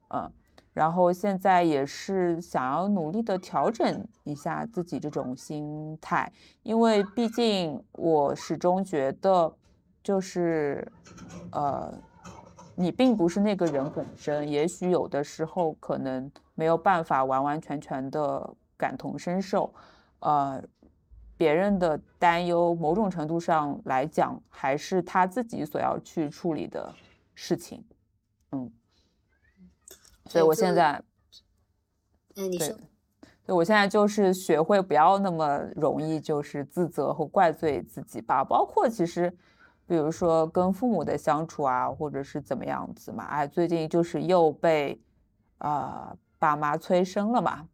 [0.09, 0.31] 嗯。
[0.77, 6.31] 然后现在也是想要努力的调整一下自己这种心态，
[6.63, 9.51] 因为毕竟我始终觉得，
[10.03, 10.87] 就是，
[11.53, 11.91] 呃，
[12.75, 19.73] 你并不是那个人本身，也许有的时候可能没有办法完完全全的感同身受，
[20.19, 20.63] 呃，
[21.39, 26.95] 别人的担忧，某种程度上来讲，还是他自己所要去处理的
[27.35, 27.83] 事情，
[28.53, 28.71] 嗯。
[30.29, 31.03] 所以我现在，
[32.37, 32.75] 嗯，你说，
[33.47, 38.45] 对，我现在就是学会不要那么容易就是自责和怪罪自己吧。
[38.45, 39.31] 包括其实，
[39.87, 43.25] 比如说跟父母的相处啊，或者是怎么样子嘛。
[43.25, 45.01] 哎，最近就是又被
[45.59, 47.69] 啊爸妈催生了嘛。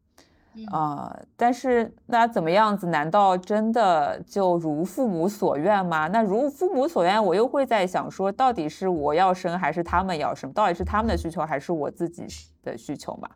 [0.71, 1.19] 啊！
[1.37, 2.87] 但是那怎么样子？
[2.87, 6.09] 难道真的就如父母所愿吗？
[6.09, 10.53] 那如父母所愿，我又会在想说，到底是我要生还是他们要生？
[10.53, 12.27] 到底是他们的需求还是我自己
[12.63, 13.29] 的需求嘛？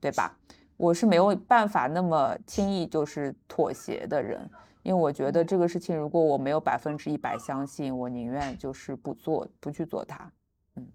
[0.00, 0.36] 对吧？
[0.76, 4.48] 我是没有办法那么轻易就是妥协的人，
[4.82, 10.32] 因为我觉得这个事情，如果我没有百分之一百相信，我宁愿就是不做，不去做它。
[10.76, 10.86] 嗯，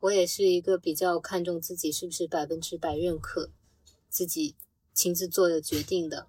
[0.00, 3.50] 我也是一个比较看重自己是不是百分之百认可。
[4.16, 4.54] 自己
[4.94, 6.26] 亲自做的决定的，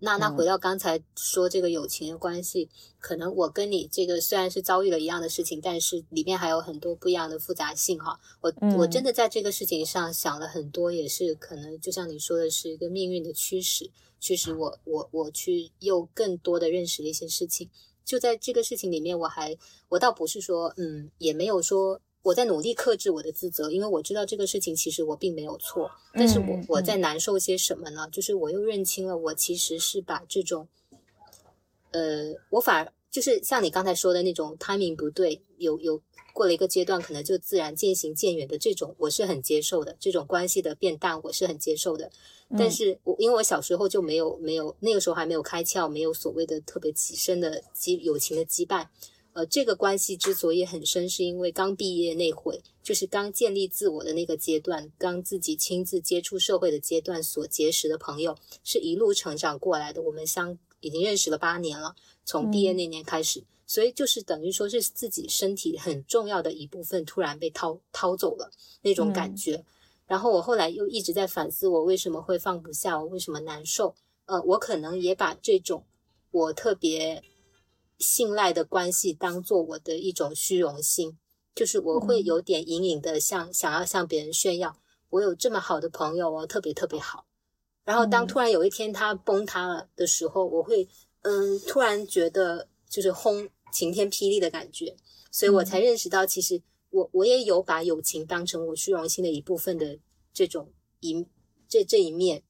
[0.00, 8.18] 那那回到刚才说这个友情的关系，可能我跟你这个虽然是遭遇了一样的事情，但是里面还有很多不一样的复杂性哈。
[8.40, 17.70] 我我真的在这个事情上想了很多，也是可能就像你说的是一个命运的驱使，驱使我我我去又更多的认识了一些事情。
[18.04, 19.56] 就在这个事情里面，我还
[19.90, 22.00] 我倒不是说嗯，也没有说。
[22.22, 28.08] 我在努力克制我的自责，因为我知道这个事情其实我并没有错，但是我我在难受些什么呢？
[28.10, 30.68] 就是我又认清了，我其实是把这种，
[31.92, 36.02] 呃，我反而就是像你刚才说的那种 timing 不对，有有
[36.34, 42.10] 过了一个阶段，可能就自然渐行渐远的这种，我是很接受的，这种关系的变淡，我是很接受的。
[42.58, 48.86] 但是我因为我小时候就没有没有那个时候还没有开窍，没有所谓的特别极深的羁友情的羁绊。
[49.34, 60.02] 呃，这个关系之所以很深，是因为刚毕业那会，就是刚建立自我的那个阶段，刚自己亲自接触社会的阶段所结识的朋友，是一路成长过来的。
[60.02, 68.50] 我们相已经认识了八年了，从毕业那年开始，所以就是等于说是自己身体很重要的一部分突然被掏掏走了
[68.82, 69.64] 那种感觉。
[70.08, 73.94] 然后我后来又一直在反思，我为什么会放不下，我为什么难受？
[74.24, 75.84] 呃，我可能也把这种
[76.32, 77.22] 我特别。
[77.98, 81.18] 信赖的关系当做我的一种虚荣心，
[81.54, 84.80] 就是我会有点隐隐的向想要向别人炫耀，
[85.10, 87.26] 我有这么好的朋友哦，特别特别好。
[87.84, 90.88] 然后当突然有一天他崩塌了的时候，我会
[91.22, 94.96] 嗯突然觉得就是轰晴天霹雳的感觉，
[95.30, 99.98] 所以我才认识到，其实我我也有把友情当成我虚荣心的一部分的
[100.32, 101.26] 这种一
[101.68, 102.42] 这这一面。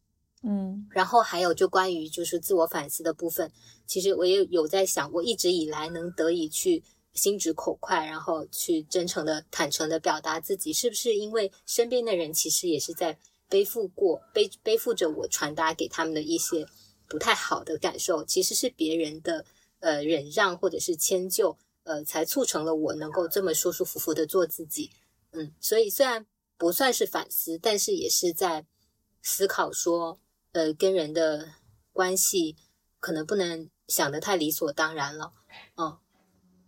[0.44, 3.50] 嗯，然后还有就关于就是自我反思的部分，
[3.86, 6.80] 其实我也有在想，我一直以来能得以去
[7.12, 13.18] 心直口快，然后去真诚的、坦诚的表达自己，是不是因为身边的人其实也是在
[13.48, 16.64] 背负过背背负着我传达给他们的一些
[17.08, 19.44] 不太好的感受，其实是别人的
[19.80, 24.92] 呃忍让或者是迁就，呃，才促成了我能够这么舒舒服服的做自己。
[25.32, 26.24] 嗯，所以虽然
[26.56, 28.64] 不算是反思，但是也是在
[29.20, 30.20] 思考说。
[30.58, 31.54] 呃，跟人的
[31.92, 32.56] 关系
[32.98, 35.32] 可能不能想的太理所当然了，
[35.76, 36.00] 哦，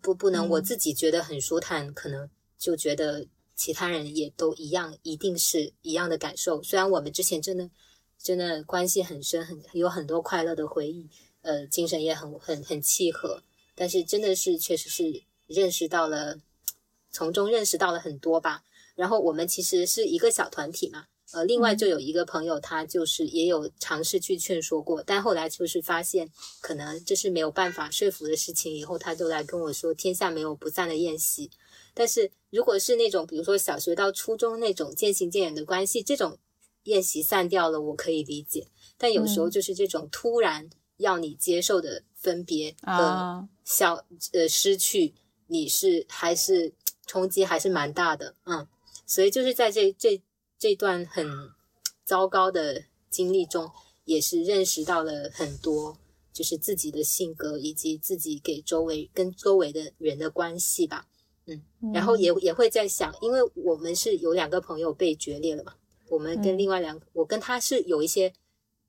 [0.01, 3.27] 不，不能我自己觉得很舒坦，可能就觉得
[3.57, 6.63] 其他人也都一样，一定是一样的感受。
[6.63, 7.69] 虽然我们之前真的
[8.17, 11.11] 真的关系很深，很有很多快乐的回忆，
[11.43, 13.43] 呃，精神也很很很契合，
[13.75, 16.39] 但是真的是确实是认识到了，
[17.11, 18.63] 从中认识到了很多吧。
[18.95, 21.07] 然后我们其实是一个小团体嘛。
[21.33, 26.29] 呃，另外就有一个朋友，他就是也有尝试去劝说过，但后来就是发现
[26.61, 31.49] 可能这是没有办法说服的事情，以后他就来跟我说：“天下没有不散的宴席。”
[31.95, 36.39] 但是如果是那种比如说小学到初中那种渐行渐远的关系，这种
[36.85, 38.67] 宴席散掉了，我可以理解。
[38.99, 45.15] 但有时候就是这种突然要你接受的分别和小呃失去，
[45.47, 46.73] 你是还是
[47.07, 48.67] 冲击还是蛮大的，嗯，
[49.07, 50.21] 所以就是在这这。
[50.61, 51.27] 这段很
[52.05, 53.71] 糟糕的经历中，
[54.05, 55.97] 也是认识到了很多，
[56.35, 61.07] 就是自己的性格以及自己给周围跟周围的人的关系吧。
[61.47, 61.63] 嗯，
[61.95, 65.75] 然后也也会在想，因为我们是有两个朋友被决裂了嘛，
[66.11, 68.35] 我们跟另外两个，我跟他是有一些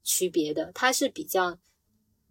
[0.03, 1.57] 区别的，他是比较。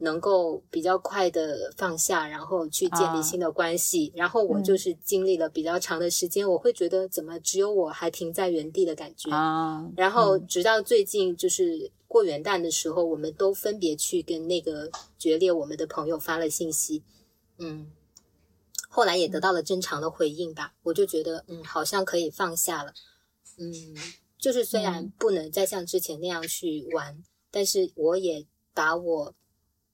[0.01, 4.11] 能够比较快的放下，然后去建立新的关系。
[4.15, 9.31] 然后我就是经历了比较长的时间，我会觉得怎么只有我还停在原地的感觉。
[9.31, 17.03] 啊，然后直到最近就是过元旦的时候，我们都分别去跟那个决裂我们的朋友发了信息。
[17.59, 17.91] 嗯，
[18.89, 20.73] 后来也得到了正常的回应吧。
[20.83, 22.95] 我就觉得嗯，好像可以放下了。
[23.59, 23.73] 嗯，
[24.39, 29.35] 就是虽然不能再像之前那样去玩，但是我也把我。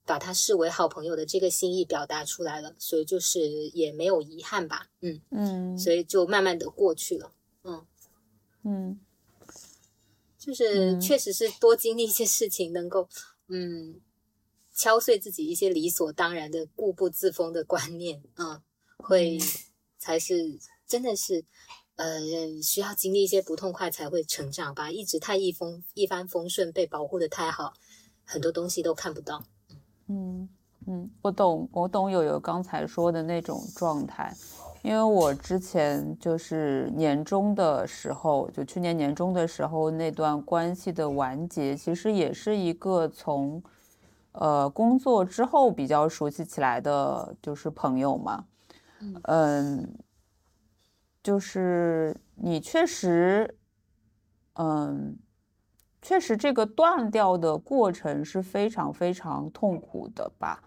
[0.07, 3.40] 把他视为好朋友的这个心意表达出来了，所以就是
[3.70, 7.32] 也没有遗憾吧，嗯嗯，所以就慢慢的过去了，
[7.64, 7.84] 嗯
[8.62, 9.00] 嗯，
[10.38, 13.09] 就是确实是多经历一些事情，能够
[13.48, 14.00] 嗯
[14.72, 18.62] 敲碎自己一些理所当然的固步自封的观念，嗯，
[18.98, 19.38] 会
[19.98, 21.44] 才是真的是
[21.96, 22.20] 呃
[22.62, 27.74] 需要经历一些不痛快才会成长吧，一直太一风一帆风顺，被保护的太好，
[28.24, 29.44] 很多东西都看不到。
[30.09, 30.48] 嗯
[30.86, 34.32] 嗯，我懂，我懂友友刚才说的那种状态，
[34.82, 43.61] 因为我之前就是年终的时候，就去年年终的时候那段关系的完结，其实也是一个从
[44.32, 48.44] 呃工作之后比较熟悉起来的，就是朋友嘛，
[49.22, 49.92] 嗯，
[51.20, 53.57] 就是你确实，
[54.54, 55.18] 嗯。
[56.07, 60.62] 确实，这个断掉的过程是非常非常痛苦的吧？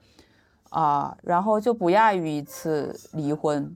[0.69, 3.73] 啊，然后就不亚于一次离婚。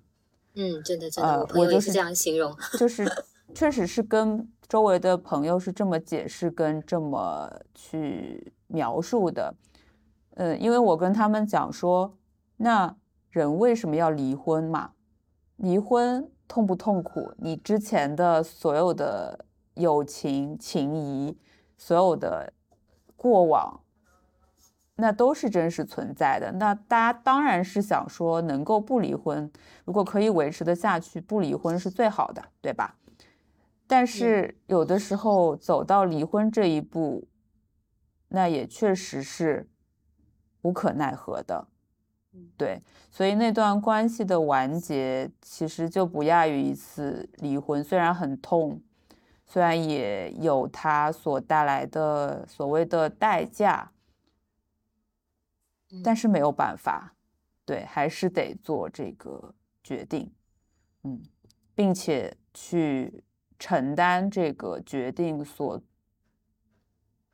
[0.56, 3.10] 嗯，真的真的，我就是这样形容，就是
[3.56, 9.56] 确实是跟周围的朋友是这么解释跟这么去描述的。
[10.32, 12.14] 嗯，因为我跟他们讲说，
[12.58, 12.94] 那
[13.30, 14.92] 人为什么要离婚嘛？
[15.56, 17.32] 离婚痛不痛苦？
[17.38, 19.46] 你之前的所有的
[19.76, 21.38] 友情情谊。
[21.86, 22.54] 所有的
[23.18, 23.82] 过往，
[24.96, 26.50] 那都是真实存在的。
[26.54, 29.52] 那大家当然是想说，能够不离婚，
[29.84, 32.96] 如果可以维持的下去，不离婚是最好的，对吧？
[33.86, 37.28] 但是有的时候走到离婚这一步，
[38.30, 39.70] 那也确实是
[40.62, 41.68] 无可奈何的，
[42.56, 42.82] 对。
[43.12, 48.82] 所以那段关系的完结，其实就不亚于一次离婚，虽然很痛。
[49.46, 53.92] 虽然也有它所带来的所谓的代价，
[56.04, 57.14] 但是没有办法，
[57.64, 60.34] 对，还是得做这个决定，
[61.04, 61.22] 嗯，
[61.76, 63.24] 并且去
[63.60, 65.80] 承担这个决定所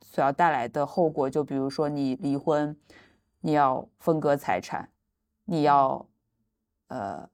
[0.02, 1.30] 所要带来的后果。
[1.30, 2.76] 就比如说你离婚，
[3.40, 4.90] 你要分割财产，
[5.46, 6.06] 你要
[6.88, 7.30] 呃，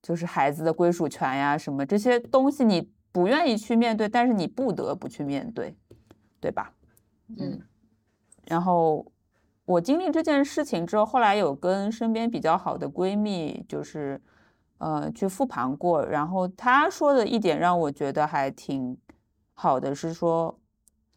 [0.00, 2.92] 就是孩子的归属权呀，什么这些东西你。
[3.12, 5.74] 不愿意去面对，但是你不得不去面对，
[6.40, 6.72] 对吧？
[7.36, 7.60] 嗯。
[8.46, 9.06] 然后
[9.64, 14.20] 我经历这件事情之后，后来有跟身边比较好的闺蜜，就是
[14.78, 16.04] 呃去复盘过。
[16.04, 18.96] 然后她说的一点让我觉得还挺
[19.54, 20.58] 好的，是说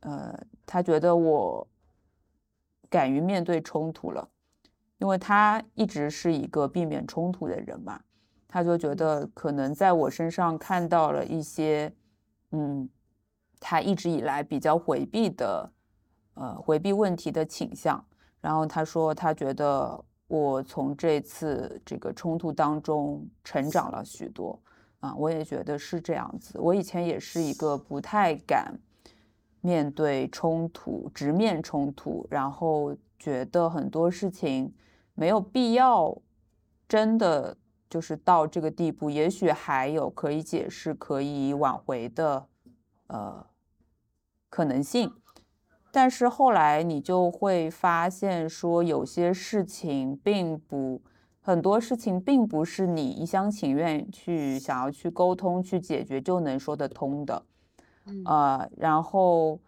[0.02, 1.68] 呃，她觉得我
[2.90, 4.30] 敢于面对冲突了，
[5.00, 8.00] 因为她一直是一个避免冲突的人嘛，
[8.54, 11.92] 他就觉得可能在我身上看到了一些，
[12.52, 12.88] 嗯，
[13.60, 15.68] 他一直以来比较回避的，
[16.36, 18.06] 呃，回避问题的倾向。
[18.42, 24.62] 然后他说，他觉得我从这次这个冲突当中成长了许多。
[25.00, 26.60] 啊，我也觉得是这样子。
[26.60, 28.80] 我以前也是一个不太敢
[29.62, 34.72] 面对冲突、直面冲突，然后觉得很多事情
[35.16, 36.16] 没有必要
[36.88, 37.58] 真的
[37.94, 39.10] 就是到这个地步。
[39.10, 42.48] 也许还有可以解释、可以挽回的
[43.08, 43.46] 呃
[44.50, 45.14] 可能性。
[45.92, 51.02] 但是后来你就会发现，说有些事情并不。
[51.46, 57.44] 很多事情并不是你一厢情愿去想要去沟通去解决就能说得通的，
[58.24, 59.60] 呃，然后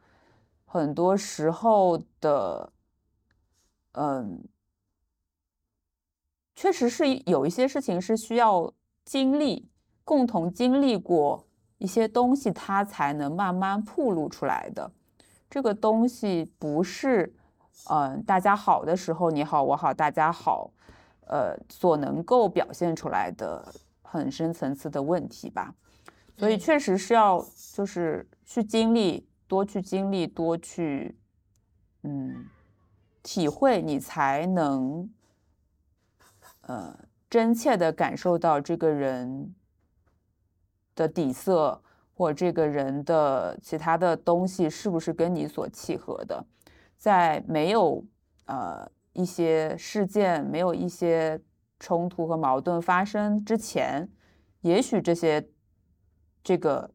[0.63, 2.71] 很多时候的，
[3.91, 4.41] 嗯，
[6.55, 9.69] 确实是有一些事情是需要经历，
[10.03, 11.45] 共同经历过
[11.77, 14.91] 一些东西，它才能慢慢铺露出来的。
[15.49, 17.35] 这个东西不是，
[17.89, 20.71] 嗯，大家好的时候你好我好大家好。
[21.27, 25.73] 呃，所能够表现出来的很深层次的问题吧，
[26.37, 27.43] 所以确实是要
[27.73, 31.17] 就是去经历，多去经历，多去
[32.03, 32.45] 嗯
[33.23, 35.09] 体会，你才能
[36.67, 36.95] 呃
[37.29, 39.55] 真切的感受到这个人
[40.93, 41.81] 的底色，
[42.13, 46.45] 或这个人的其他的东西是不是跟你所契合的，
[46.97, 48.05] 在没有
[48.45, 48.87] 呃。
[49.17, 51.39] 一些事件没有一些
[51.79, 54.05] 冲突和矛盾发生之前，
[54.59, 55.47] 也许这些
[56.43, 56.91] 这个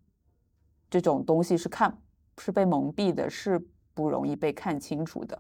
[0.91, 1.97] 这种东西是看
[2.37, 3.59] 是被蒙蔽的，是
[3.95, 5.39] 不容易被看清楚的。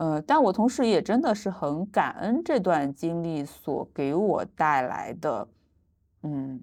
[0.00, 5.46] 呃，但我同时也真的是很感恩这段经历所给我带来的，
[6.22, 6.58] 嗯，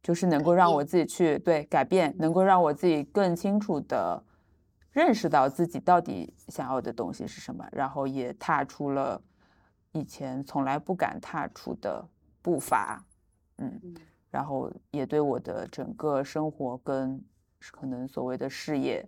[0.00, 4.22] 就是能够让我自己去对改变，能够让我自己更清楚的。
[4.92, 9.20] 认识到自己到底想要的东西是什么，然后也踏出了
[9.90, 12.08] 以前从来不敢踏出的
[12.40, 13.04] 步伐，
[13.58, 13.80] 嗯，
[14.30, 17.20] 然后也对我的整个生活跟
[17.72, 19.04] 可能所谓的事业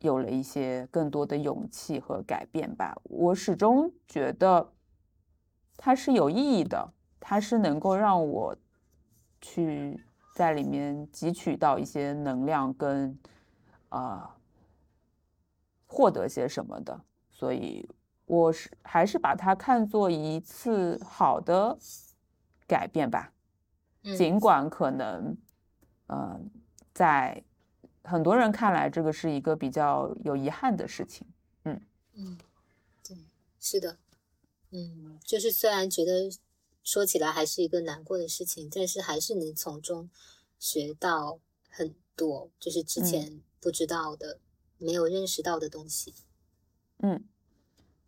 [0.00, 2.94] 有了一些更多的勇气和改变吧。
[3.04, 4.72] 我始终觉得
[5.76, 8.56] 它是有意义的，它是能够让我
[9.40, 9.98] 去
[10.34, 13.18] 在里面汲取到一些能量跟。
[13.90, 14.36] 啊，
[15.86, 17.88] 获得些什么的，所以
[18.26, 21.78] 我是还是把它看作一次好的
[22.66, 23.32] 改变吧。
[24.14, 25.34] 尽管可能，
[26.08, 26.50] 嗯，
[26.92, 27.42] 在
[28.08, 31.26] 很多人看来，这个是一个比较有遗憾的事情。
[31.64, 31.80] 嗯
[32.14, 32.38] 嗯，
[33.06, 33.16] 对，
[33.60, 33.98] 是的，
[34.70, 36.30] 嗯，就是虽然觉得
[36.82, 40.08] 说起来还是一个难过的事情，但是还是能从中
[40.58, 41.38] 学到
[41.68, 43.40] 很多，就是之前。
[43.60, 44.38] 不知道的，
[44.78, 46.14] 没有认识到的东西。
[47.00, 47.24] 嗯，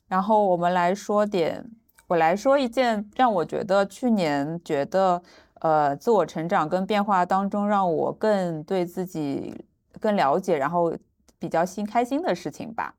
[0.06, 1.68] 然后我们来说点，
[2.06, 5.20] 我来说一件让我觉得去年觉得
[5.54, 9.64] 呃自我成长跟变化当中，让我更对自己
[10.00, 10.92] 更了解，然后
[11.38, 12.94] 比较心开心的事情吧。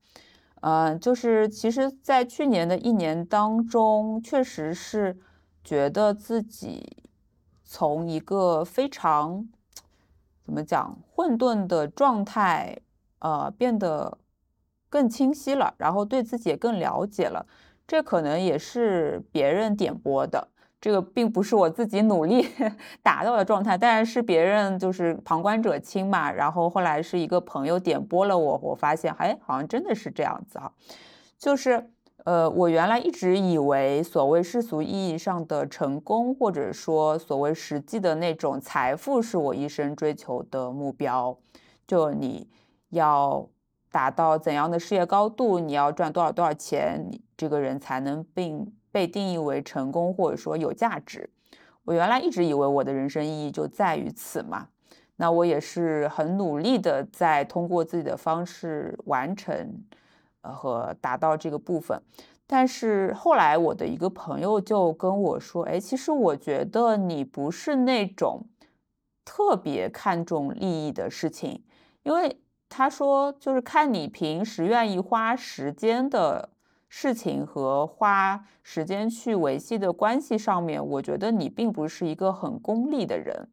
[0.62, 5.18] 嗯，就是其实，在去年的一年当中，确实是
[5.64, 7.04] 觉得自己
[7.64, 9.50] 从一个非常。
[10.44, 11.00] 怎么讲？
[11.08, 12.76] 混沌的状态，
[13.20, 14.18] 呃，变得
[14.90, 17.46] 更清晰了，然后对自己也更了解了。
[17.88, 20.50] 这可能也是别人点拨的，
[20.82, 22.46] 这个并不是我自己努力
[23.02, 26.30] 达到的状态，但是别人就是旁观者清嘛。
[26.30, 30.74] 然后后来是一个朋友点拨了我，我发现，哎，好像真的是这样子哈，
[31.38, 31.90] 就是。
[32.24, 41.36] 呃，我原来一直以为所谓世俗意义上的成功，或者说所谓实际的那种财富，是我一生追求的目标。
[41.88, 42.48] 就你
[42.90, 43.50] 要
[43.92, 51.30] 达到怎样的事业高度，你要赚多少多少钱，你这个人才能并被定义为成功，或者说有价值。
[51.86, 54.68] 我原来一直以为我的人生意义就在于此嘛。
[55.16, 59.84] 那我也是很努力的在通过自己的方式完成。
[60.44, 62.02] 呃，和达到这个部分，
[62.48, 68.48] 但是后来我的一个朋友就跟我说，哎，其实我觉得你不是那种
[69.24, 71.64] 特别看重利益的事情，
[72.02, 76.50] 因为他说，就是看你平时愿意花时间的
[76.94, 83.48] 事情和花时间去维系的关系上面，我觉得你并不是一个很功利的人。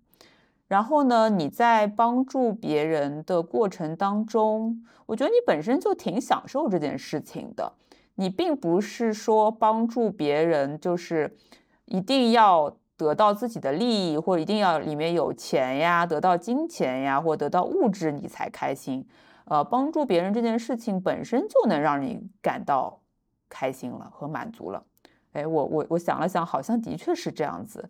[0.66, 7.72] 然后呢，你在帮助别人的过程当中，我觉得你本身就挺享受这件事情的。
[8.16, 11.36] 你并不是说帮助别人就是
[11.84, 19.07] 一定要得到自己的利益，或一定要里面有钱呀，得到金钱呀，或得到物质你才开心。
[19.45, 22.97] 呃，帮助别人这件事情本身就能让你感到
[23.49, 24.84] 开心了和满足了。
[25.32, 27.88] 哎，我我我想了想，好像的确是这样子，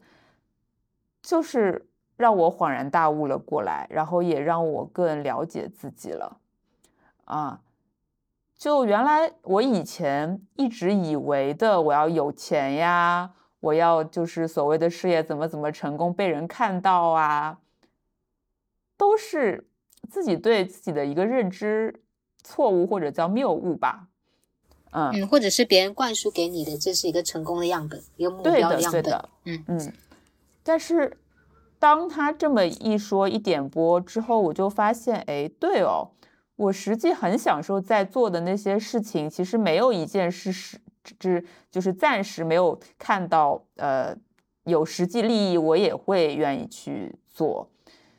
[1.23, 6.39] 就是让我恍然大悟了过来，然后也让我更了解自己了。
[7.25, 7.61] 啊，
[8.57, 17.59] 就原来我以前一直以为的，我要有钱呀，我要就是所谓的事业怎么怎么成功，被人看到啊，
[18.97, 19.65] 都是。
[20.09, 22.03] 自己对自己的一个认知
[22.43, 24.07] 错误或者叫谬误吧，
[24.91, 29.05] 嗯，或者是别人灌输给你的，这是一个成功的样本，一个目标的样本，
[29.45, 29.93] 嗯嗯。
[30.63, 31.17] 但是
[31.79, 36.11] 当他这么一说一点播之后，我就发现，哎，对哦，
[36.57, 40.79] 我实际很享受在做的那些事情，其实没有一件事是
[41.19, 44.15] 只就是暂时没有看到，呃，
[44.65, 47.69] 有实际利益，我也会愿意去做。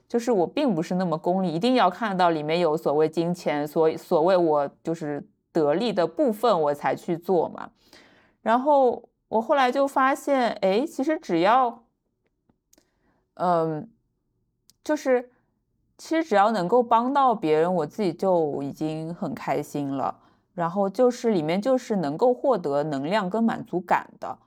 [0.08, 7.72] 就是我并不是那么功利，一定要看到里面有所谓金钱，所所谓我就是得利的部分，我才去做嘛。
[8.42, 11.84] 然后我后来就发现，哎，其实只要，
[13.36, 13.90] 嗯，
[14.84, 15.32] 就是
[15.98, 20.20] 其实只要能够帮到别人，我自己就已经很开心了。
[20.54, 24.38] 然后就是里面就是能够获得能量跟满足感的，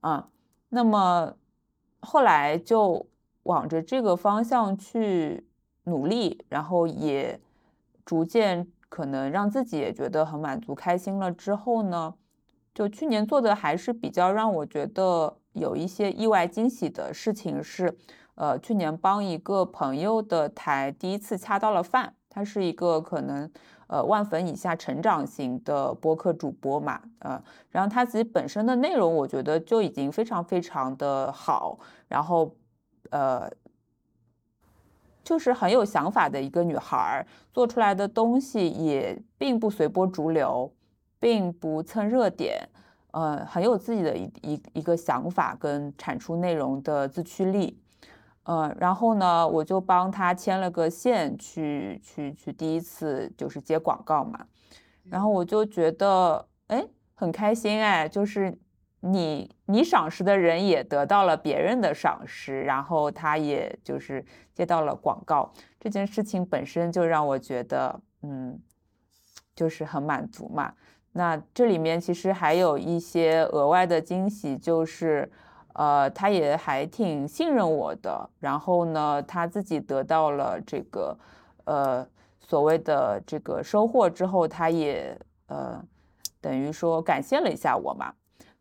[0.00, 0.28] 啊，
[0.68, 1.34] 那么
[2.00, 3.06] 后来就。
[3.46, 5.46] 往着这个方向去
[5.84, 7.40] 努力，然后也
[8.04, 12.14] 逐渐可能让自己也觉得很满足、开心了之后呢，
[12.74, 17.94] 就去年做的还是比较让我觉得有一些意外惊喜的事情是，
[18.36, 23.50] 呃，去年帮一个朋友的台第一次掐到了饭，他是一个可能
[23.86, 27.38] 呃万粉以下成长型的播客主播嘛，呃，
[27.68, 31.78] 然后他自己本身的内容我觉得就已经非常非常的好，
[32.08, 32.56] 然后。
[33.10, 33.48] 呃，
[35.26, 40.72] 就是很有想法的一个女孩，做出来的东西也并不随波逐流，
[41.18, 42.68] 并不蹭热点，
[43.10, 47.76] 呃，很有自己的一一一个想法跟产出内容的自驱力，
[48.44, 54.46] 呃，然后呢，我就帮她牵了个线，去去去第一次就是接广告嘛，
[55.10, 58.56] 然后我就觉得哎很开心哎，就是。
[59.00, 68.58] 你你赏识的人也得到了别人的赏识，然后他也就是接到了广告，这件事情本身就让我觉得，嗯，
[69.54, 70.72] 就是很满足嘛。
[71.12, 75.30] 那这里面其实还有一些额外的惊喜，就是，
[75.74, 81.16] 呃，他也还挺信任我的，然后呢，他自己得到了这个，
[81.64, 82.06] 呃，
[82.40, 85.82] 所谓的这个收获之后，他也呃，
[86.40, 88.12] 等于说感谢了一下我嘛。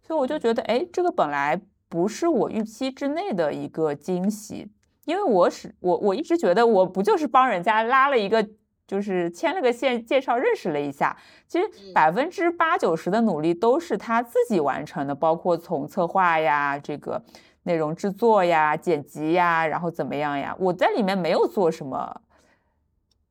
[0.05, 4.67] 所以我就觉得，哎，这个本来不是我预期之内的一个惊喜，
[5.05, 8.47] 因为我是我我一直觉得我不就是帮人家拉了一个，
[8.85, 11.17] 就是牵了个线，介绍认识了一下。
[11.47, 17.23] 其实百分之八九十的努力都是他自己完成的，包括从策划呀、这个
[17.63, 22.21] 内容制作呀、剪辑呀，然后怎么样呀，我在里面没有做什么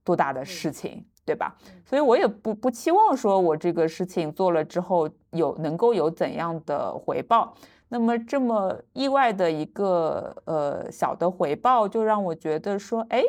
[0.03, 1.05] 多大的事情。
[1.25, 1.57] 对吧？
[1.87, 7.55] 所以我也不不期望说我这个事情做了之后有能够有怎样的回报。
[7.89, 13.22] 那么这么意外的一个呃小的回报，就让我觉得说，哎，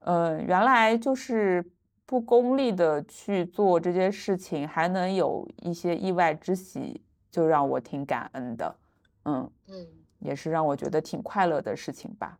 [0.00, 1.64] 呃，原来就是
[2.06, 8.76] 不功利的去做这件事情，还能有一些意外之喜，就让我挺感恩的。
[9.24, 9.86] 嗯嗯，
[10.20, 12.38] 也是让我觉得挺快乐的事情吧。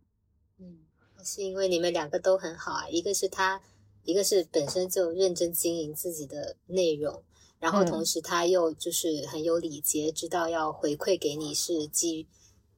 [0.60, 0.78] 嗯，
[1.24, 3.60] 是因为你们两个都很好啊，一个是他。
[4.04, 7.22] 一个是本身就认真经营自己的内容，
[7.60, 12.26] 然后同时他又就是很有礼节，知道要回馈给你是基于，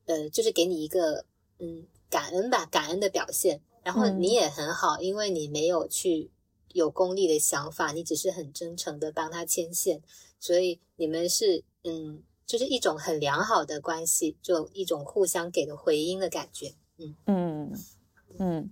[0.05, 1.25] 呃，就是给你一个
[1.59, 3.61] 嗯感恩吧，感恩的表现。
[3.83, 6.31] 然后你也很好，因为你没有去
[6.73, 10.03] 有功利的想法，你只是很真诚的帮他牵线，
[10.39, 16.75] 所以你们是嗯，就是一种很良好的关系，就一种互相给的回音的感觉。
[16.99, 17.73] 嗯嗯
[18.39, 18.71] 嗯，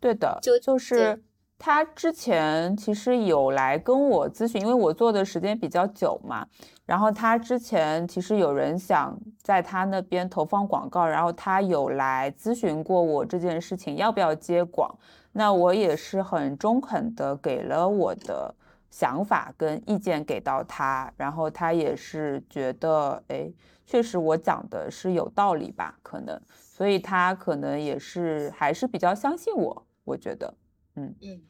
[0.00, 1.22] 对的，就就是。
[1.60, 6.46] 他之前其实有来跟我咨询，因为我做的时间比较久嘛。
[6.86, 14.98] 然后他之前其实有人想在他那边投放广告，然后他有来咨询过我这件事情要不要接广。
[15.32, 18.52] 那我也是很中肯的给了我的
[18.90, 23.48] 想法跟意见给到他，然后他也是觉得，哎，
[23.84, 25.94] 确实我讲的是有道理吧？
[26.02, 26.40] 可能。
[26.50, 30.52] 所以他可能也是还是比较相信我，我觉得，
[30.96, 31.40] 嗯嗯，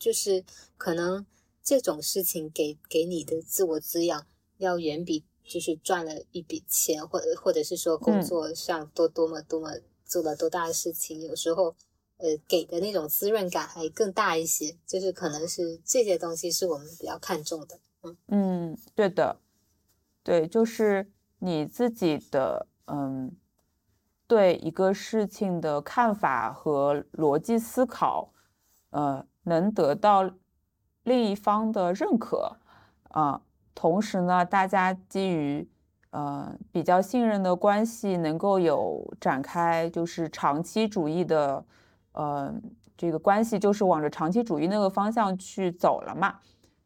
[0.00, 0.42] 就是
[0.76, 1.24] 可能
[1.62, 4.26] 这种事情给给你的自我滋养
[4.56, 11.76] 要远比就是赚了一笔钱，或者或者是说工作上多多么多么做了多大的事情，有时候
[12.16, 19.38] 呃给的那种滋润感还更大一些，就是可能是这些东西是我们比较看重的，嗯嗯，对的，
[20.24, 23.36] 对，就是你自己的嗯。
[24.26, 28.32] 对一个事情的看法和逻辑思考，
[28.90, 30.30] 呃，能得到
[31.04, 32.56] 另一方的认可，
[33.08, 33.40] 啊，
[33.74, 35.66] 同时呢，大家基于
[36.10, 41.64] 呃比较信任的关系，能够有展开就是长期主义的，
[42.12, 42.54] 呃，
[42.96, 46.38] 这个关系就是往着长期主义那个方向去走了嘛。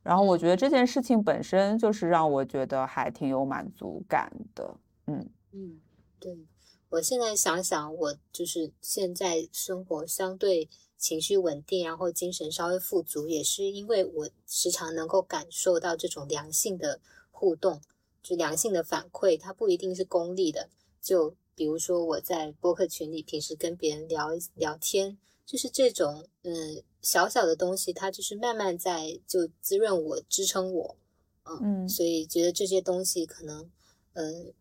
[0.02, 4.74] 然后我觉得这件事情本身就是让我觉得还挺有满足感的，
[5.06, 5.80] 嗯嗯，
[6.20, 6.46] 对。
[6.90, 10.68] 我现在想想，我就是现在生活相对
[11.04, 16.98] 情绪稳定，然后精神稍微富足，也是因为我时常能够感受到这种良性的
[17.30, 17.82] 互动，
[18.22, 20.70] 就良性的反馈，它不一定是功利的。
[21.02, 30.96] 就比如说我在播客群里，平时跟别人聊聊天，就是这种嗯小小的东西，它就是慢慢在就滋润我、支撑我，
[31.44, 33.70] 嗯，所以觉得这些东西可能
[34.14, 34.54] 嗯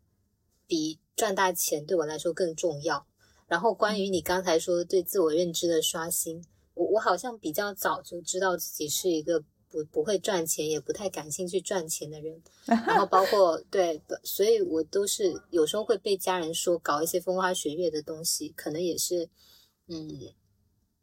[0.68, 1.00] 比。
[1.16, 3.06] 赚大钱对我来说更重要。
[3.54, 6.44] 然后关于你刚才说对自我认知的刷新，
[6.74, 9.40] 我我好像比较早就知道自己是一个
[9.70, 12.42] 不不会赚钱，也不太感兴趣赚钱的人。
[12.66, 19.30] 然后包括对，所以我都是有时候会被家人说搞一些风花雪月的东西，可能也是
[19.88, 20.34] 嗯，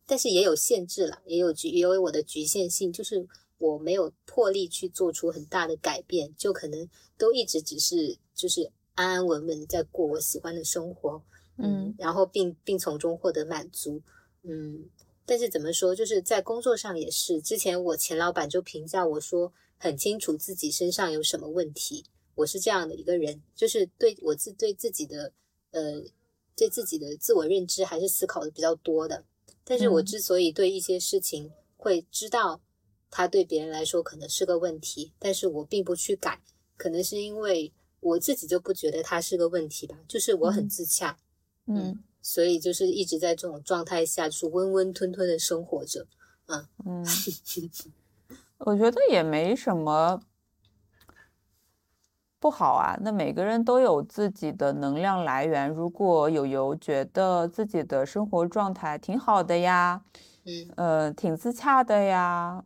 [0.04, 3.24] 但是也有限制了，也有局也有我的局限性，就是
[3.58, 8.72] 我没有魄力去做出很大的改变，就可能都一直只是就是。
[8.96, 11.22] 安安稳稳的在过我喜欢的生活，
[11.62, 14.00] 嗯，然后并并从中获得满足，
[14.42, 14.84] 嗯，
[15.24, 22.04] 但是怎么说，就是在工作上也是，之前我前老板就评价我说，很清楚自己身上有什么问题，
[22.34, 25.32] 我是这样的一个人，就是对我自对自己的，
[25.70, 26.02] 呃，
[26.56, 29.24] 对自己的自我认知还是思考的比较多的，
[29.64, 32.60] 但是我之所以对一些事情会知道，
[33.10, 36.40] 他对别人来说可能是个问题，但是我并不去改，
[36.76, 37.72] 可能是因为。
[38.02, 41.29] 我自己就不觉得它是个问题吧，就是我很自洽，嗯，
[42.22, 46.06] 所以就是一直在这种状态下，就是温温吞吞的生活着，
[46.46, 47.06] 嗯嗯，
[48.58, 50.20] 我觉得也没什么
[52.38, 52.96] 不好啊。
[53.00, 60.02] 那每个人都有自己的能量来源，如果有有觉得自己的生活状态挺好的呀，
[60.44, 62.64] 嗯呃挺自洽的呀，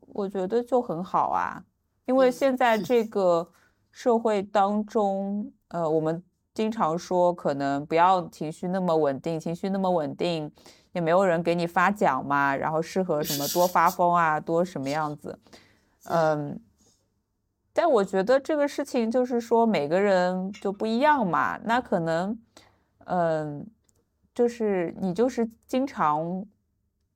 [0.00, 1.64] 我觉得就很好啊，
[2.06, 3.50] 因为现在这个。
[3.96, 6.20] 社会当中，呃，我们
[6.54, 10.48] 经常说，可能不要情绪那么稳定，情绪那么稳定，
[10.92, 12.54] 也没有人给你发奖嘛。
[12.54, 15.36] 然后适合什么多发疯啊，多什么样子？
[16.04, 16.60] 嗯，
[17.72, 21.58] 但我觉得这个事情就是说，每个人就不一样嘛。
[21.64, 22.38] 那可能，
[23.06, 23.66] 嗯，
[24.32, 26.46] 就是你就是经常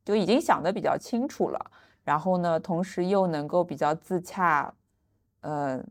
[0.04, 1.70] 就已经想的比较清楚了，
[2.02, 4.74] 然后呢，同时又能够比较自洽，
[5.42, 5.86] 嗯。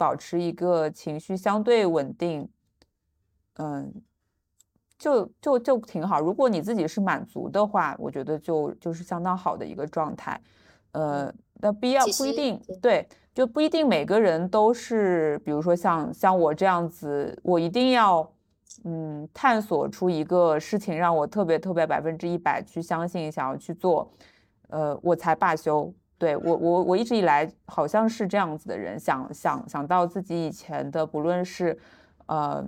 [0.00, 2.48] 保持一个情绪相对稳定，
[3.56, 3.92] 嗯，
[4.98, 6.18] 就就就挺好。
[6.22, 10.40] 如果你自己是满足的话，我觉得就就是相当好的一个状态。
[10.92, 11.30] 呃，
[11.60, 18.26] 那必要不一定对，就不一定每个人都是，比如说像像我这样子，我一定要
[18.84, 24.10] 嗯探索出一个事情让我特别特别百分之一百去相信，想要去做，
[24.70, 25.92] 呃，我才罢休。
[26.20, 31.78] 对我，我我一直以来好像是这样子的人，想想想到自己以前的，不论是，
[32.26, 32.62] 呃，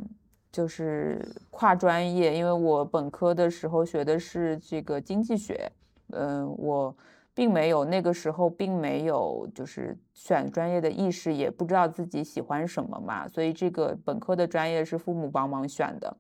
[0.50, 5.70] 就是跨专业，因为我本科的时候学的是这个经济学，
[6.12, 6.96] 嗯，我
[7.34, 16.16] 并没有那个时候并没有就是选专业的意识，也不知道自己喜欢什么嘛，所以这个本科的专业是父母帮忙选的，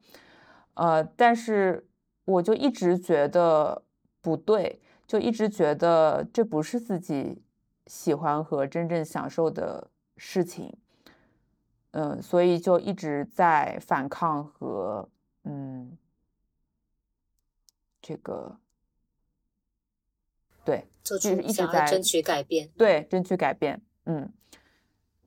[0.74, 1.88] 呃，但是
[2.26, 3.82] 我就一直觉得
[4.20, 4.78] 不对。
[5.12, 7.42] 就一直觉得这不是自己
[7.86, 10.74] 喜欢和真正享受的事情，
[11.90, 15.06] 嗯，所以就一直在反抗和
[15.44, 15.98] 嗯，
[18.00, 18.56] 这个
[20.64, 24.32] 对，就是一直在争取改变，对，争取改变，嗯，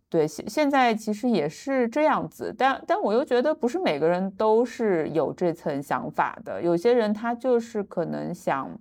[0.09, 8.75] 对，现现在其实也是这样子，但但我又觉得不是每个人都是有这层想法的，有些人他就是可能想。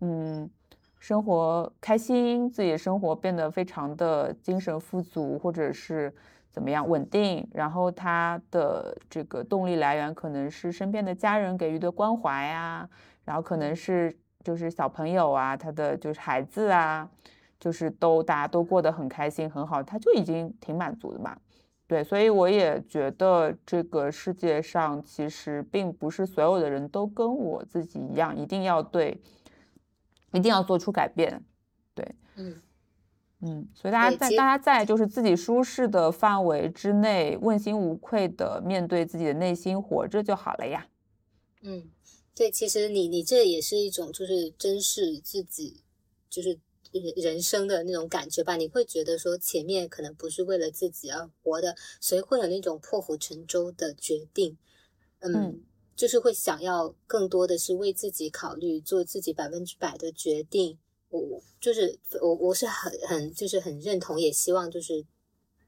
[0.00, 0.48] 嗯，
[0.98, 6.14] 生活开心，自己的生活变得非常的精神富足，或者是
[6.50, 12.88] 怎么样稳定，然后他的这个动力来源可能是身边的家人给予的关怀呀，
[13.24, 17.08] 然后可能是就是小朋友啊，他的就是孩子啊，
[17.60, 21.36] 就是都大家都过得很开心很好，他就已经挺满足的嘛。
[21.88, 29.20] 对，所以我也觉得这个世界上其实并不是所有的人都跟我自己一样，一定要对，
[30.36, 31.42] 一定要做出改变。
[31.94, 32.62] 对，嗯。
[33.40, 40.86] 嗯，所以大家在大家在就是自己舒适的范围之内，问心无愧的面对自己的内心活着就好了呀。
[41.60, 41.90] 嗯，
[42.34, 45.82] 对，其实你你这也是一种就是珍视自己，
[46.30, 46.58] 就是
[46.92, 48.56] 人生的那种感觉吧。
[48.56, 54.56] 你会觉得说前面可能不是为了自己而活的，所以会有那种破釜沉舟的决定。
[55.20, 55.60] 嗯，
[55.96, 60.78] 就是会想要更多的是为自己考虑，做自己百分之百的决定。
[61.08, 65.06] 我就是我，我是很很就是很认同，也希望就是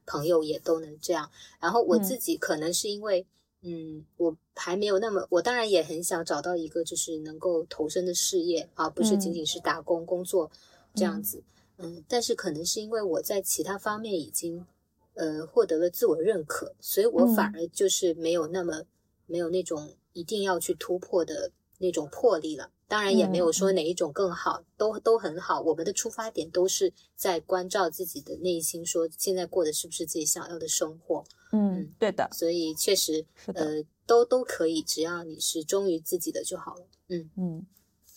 [0.04, 1.30] 朋友也都能这样。
[1.58, 3.24] 然后我自己可能是因为，
[3.62, 10.50] 嗯，我还没有那么，我当然也很想找到一个就是能够投身的事业啊，不是仅仅是打工工作
[10.94, 11.42] 这样子。
[11.78, 14.66] 嗯，但是可能是因为我在其他方面已经
[15.14, 18.82] 呃获得了自我认可，所以我反而就是没有那么
[19.26, 22.70] 没有那种一定要去突破的那种魄力了。
[22.86, 25.60] 当然也没有说哪一种更好，都都很好。
[25.60, 31.22] 我们的出发点都是在关照自己的内心，说现在过的是不是自己想要的生活。
[31.52, 32.28] 嗯，对的。
[32.32, 36.86] 所以确实，呃，都都可以，只要你是忠于自己的就好了。
[37.08, 37.66] 嗯嗯，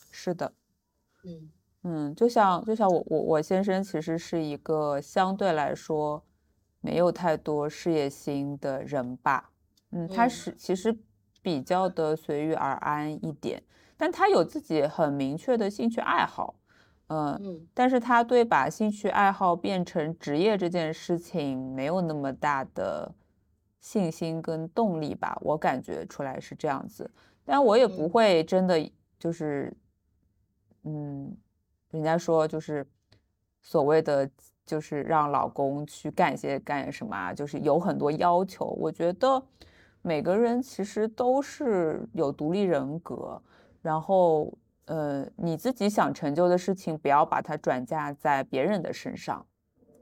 [0.09, 0.53] 是的。
[1.25, 1.51] 嗯
[1.83, 6.23] 嗯，就像就像我我我先生其实是一个相对来说
[6.79, 9.51] 没有太多事业心的人吧。
[9.91, 10.97] 嗯，他是其实
[11.41, 13.61] 比较的随遇而安一点。
[13.97, 16.55] 但他有自己很明确的兴趣爱好，
[17.09, 23.13] 嗯，但是他对把兴趣爱好变成职业这件事情没有那么大的
[23.79, 27.11] 信心跟动力吧，我感觉出来是这样子。
[27.45, 29.71] 但我也不会真的就是，
[30.83, 31.35] 嗯，
[31.91, 32.87] 人家说就是
[33.61, 34.27] 所谓的
[34.65, 38.65] 就是让老公去干一些干什么啊，就是有很多要求。
[38.79, 39.43] 我觉得
[40.01, 43.41] 每个人其实都是有独立人格。
[43.81, 44.53] 然后，
[44.85, 49.43] 呃，你自己想成就的事情，不要把它转嫁在别人的身上。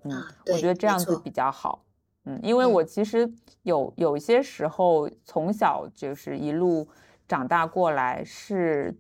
[0.03, 0.11] 嗯，
[0.51, 1.85] 我觉得这样子比较好。
[2.25, 3.31] 嗯，因为我其实
[3.63, 6.85] 有有些时候从小就是一路
[7.25, 8.93] 长大过来，是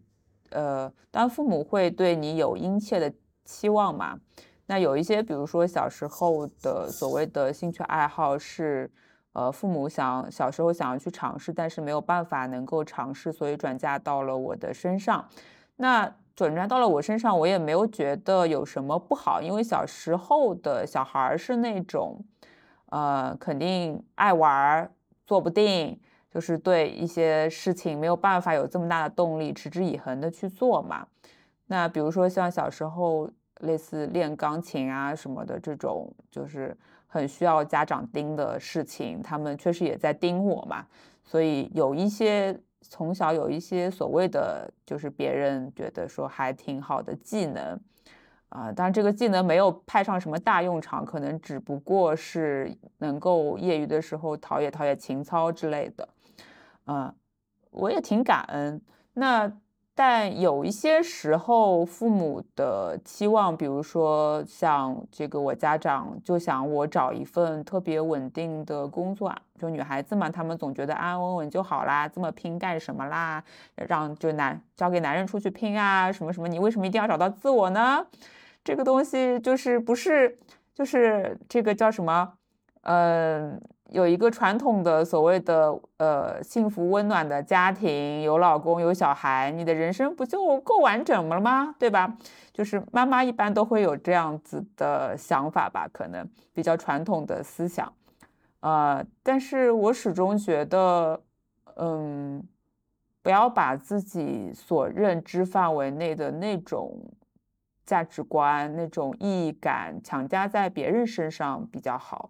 [0.51, 4.17] 呃，当父母会对你有殷切的期望嘛。
[4.65, 8.89] 那有一些，比如说小时候的所谓的兴趣爱好是。
[9.33, 15.23] 呃，父母想小时候想要去尝试，但是没有办法能够尝试，所以转嫁到了我的身上。
[15.75, 22.19] 那转嫁到了我身上，我也没有觉得有什么不好，因为小时候的小孩是那种，
[22.87, 24.91] 呃，肯定爱玩，
[25.27, 25.99] 坐不定，
[26.31, 31.05] 就是对一些事情没有办法有这么大的动力，持之以恒的去做嘛。
[31.67, 36.75] 那比如说像小时候类似练钢琴啊什么的这种，就是。
[37.11, 40.85] 很需要家长盯的事情，他们确实也在盯我嘛，
[41.25, 47.79] 所以有一些从小有一些所谓的，就是别人觉得说还挺好的技能，
[48.49, 56.07] 啊，当然这个技能没有派上什么大用场，可能只不过是能够业余的时候陶冶陶冶情操之类的，
[56.85, 57.11] 嗯，
[57.71, 58.79] 我也挺感恩。
[59.13, 59.51] 那。
[60.01, 69.29] 但有一些时候，父母的期望，比如说像这个，我家长就想我找一份特别稳定的工作，
[69.59, 73.43] 就女孩子嘛，她们总觉得安安稳稳就好啦，这么拼干什么啦？
[73.75, 76.47] 让就男交给男人出去拼啊，什么什么？
[76.47, 78.07] 你为什么一定要找到自我呢？
[78.63, 80.39] 这个东西就是不是
[80.73, 82.35] 就是这个叫什么？
[82.83, 83.61] 嗯。
[83.91, 91.75] 有一个传统的所谓的呃幸福温暖的家庭，有老公有小孩，你的人生不就够完整了吗？
[91.79, 92.15] 对吧？
[92.53, 97.91] 就是妈妈一般都会有这样子的想法吧，可能比较传统的思想。
[98.59, 101.21] 呃，但是我始终觉得，
[101.75, 102.43] 嗯，
[103.21, 106.99] 不要把自己所认知范围内的那种
[107.85, 112.29] 价值观、那种意义感强加在别人身上比较好。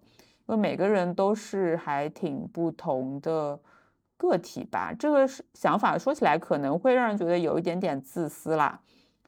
[0.49, 3.57] 因为每个人都是还挺不同的
[4.17, 8.81] 个体吧，这个是想法说起来可能会让人觉得有一点点自私啦，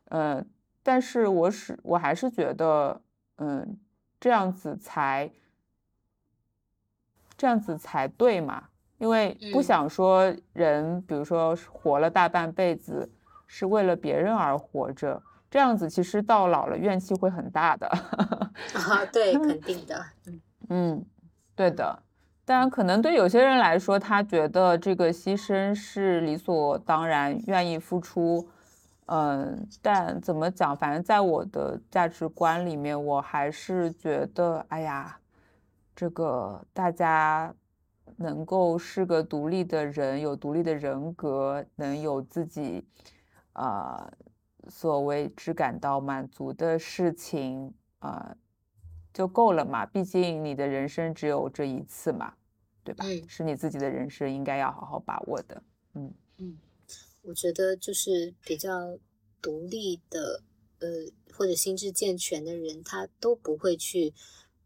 [0.05, 0.43] 呃，
[0.81, 2.99] 但是我是我还是觉得，
[3.37, 3.77] 嗯，
[4.19, 5.31] 这样子才
[7.37, 8.63] 这样子才对嘛，
[8.97, 13.07] 因为不想说人，比如说活了大半辈子
[13.45, 17.87] 是为了别人而活着，这样子其实到老了怨气会很大的。
[18.73, 20.41] 啊，对，肯定的，嗯。
[20.73, 21.05] 嗯，
[21.53, 22.01] 对的。
[22.45, 28.47] 当然，可能对有些人来说，他觉得这个牺牲是理所当然，愿意付出。
[29.07, 35.19] 嗯，但怎么讲，反正在我的价值观里面，我还是觉得，哎呀，
[35.93, 37.53] 这个大家
[38.15, 42.87] 能够是个独立的人，有独立的人格，能有自己
[43.51, 44.09] 啊
[44.69, 48.33] 所为之感到满足的事情啊。
[49.13, 52.35] 就够了嘛，毕竟你的人生只有这一次嘛，
[52.83, 53.05] 对吧？
[53.07, 55.61] 嗯，是你自己的人生，应该要好好把握的。
[55.93, 56.57] 嗯嗯，
[57.23, 58.97] 我觉得就是比较
[59.41, 60.41] 独立的，
[60.79, 60.87] 呃，
[61.33, 64.13] 或者心智健全的人，他都不会去，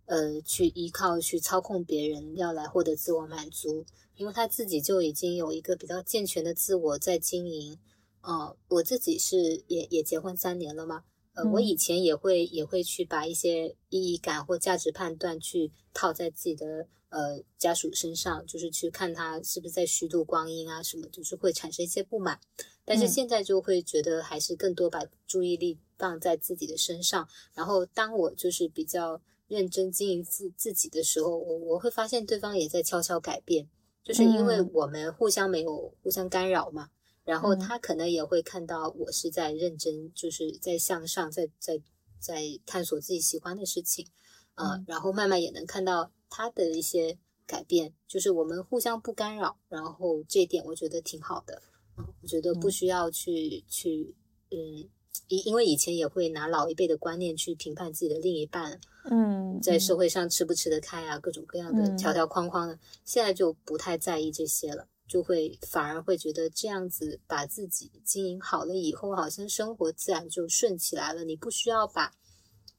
[0.06, 3.86] 呃，去依靠去操控别人要来获得自我满足，
[4.16, 7.80] 因为他自己就已经有一个比较健全的自我在经营。
[8.22, 11.04] 哦，我自己是也也结婚三年了嘛。
[11.36, 22.40] 呃，我以前也会也会去把一些意义感或价值判断去套在自己的呃家属身上，就是去看他是不是在虚度光阴啊什么，就是会产生一些不满。
[22.86, 27.28] 但是现在就会觉得还是更多把注意力放在自己的身上。
[27.54, 33.68] 然后当我就是比较认真经营自自己的时候，我我会发现对方也在悄悄改变，
[34.04, 36.92] 就是因为我们互相没有互相干扰嘛。
[37.26, 41.82] 然后他可能也会看到我是在认真，就是在向上，在在
[42.20, 44.08] 在探索自己喜欢的事情，
[44.54, 47.18] 啊，然后慢慢也能看到他的一些
[47.48, 51.62] 改变，就是我们互相不干扰，然后这一点我觉得挺好的，
[51.98, 54.16] 嗯，我觉得不需要去去，
[54.52, 54.88] 嗯，
[55.28, 64.88] 因因为以前也会拿老一辈的观念去评判自己的另一半，嗯，在社会上吃不吃得开啊，各种各样的条条框框的，现在就不太在意这些了。
[65.08, 71.24] 就会反而会觉得这样子把自己经营好了以后，好像生活自然就顺起来了。
[71.24, 72.14] 你不需要把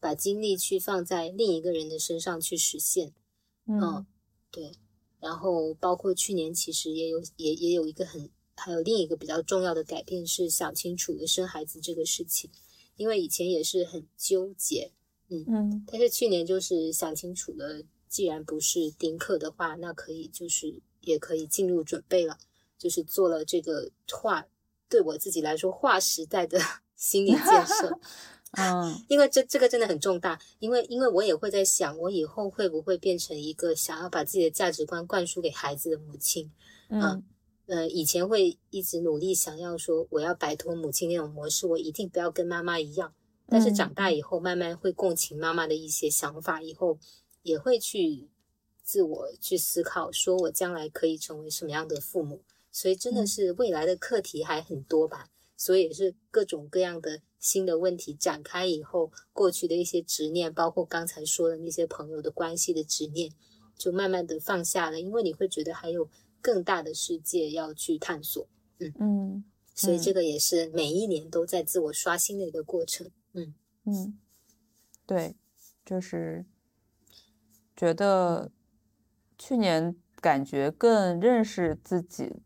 [0.00, 3.14] 把精力去放在另一个人的身上去实现。
[3.66, 4.04] 嗯，
[4.50, 4.72] 对。
[5.20, 12.50] 然后包括去年其实也有也也有一个很还有另一个比较重要的改变是想清楚了生孩子这个事情，
[12.96, 14.90] 因为以前也是很纠结。
[15.28, 15.84] 嗯嗯。
[15.86, 20.82] 但是去年就是想清楚了，既然不是丁克的话，那可以就是。
[21.06, 22.36] 也可以进入准备了，
[22.76, 24.44] 就是做了这个划，
[24.88, 26.60] 对我自己来说划时代的
[26.96, 27.98] 心理建设。
[28.58, 36.50] 嗯，因为这这个真的很重大，因为因为我也会在想，我以后会不会变成一个想要把自己的价值观灌输给孩子的母亲？
[36.88, 37.22] 嗯，
[37.66, 43.12] 呃，以前会一直努力想要说，我要摆脱母亲那种模式，我一定不要跟妈妈一样。
[43.48, 46.98] 但是长大以后，慢慢会共情妈妈的一些想法，以后
[47.42, 48.28] 也会去。
[48.86, 55.28] 自我去思考，说我将来可以成为什么样的父母，所以真的是未来的课题还很多吧。
[55.56, 63.32] 所以也是各种各样的新的问题展开以后，过去的一些执念，包括刚才说的那些朋友的关系的执念，
[63.76, 65.00] 就慢慢的放下了。
[65.00, 66.08] 因为你会觉得还有
[66.40, 68.46] 更大的世界要去探索。
[68.78, 73.10] 嗯嗯，所以这个也是每一年都在自我刷新的一个过程。
[73.32, 74.18] 嗯嗯，
[75.06, 75.34] 对，
[75.84, 76.44] 就是
[77.74, 78.52] 觉得。
[79.38, 82.42] 去年感觉更认识自己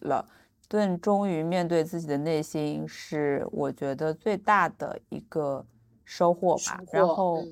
[0.00, 0.28] 了，
[0.68, 5.66] 更终于面对自己的内心，是我觉得最大的一个
[6.04, 6.80] 收获吧。
[6.92, 7.44] 然后，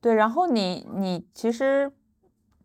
[0.00, 1.90] 对，然后你你其实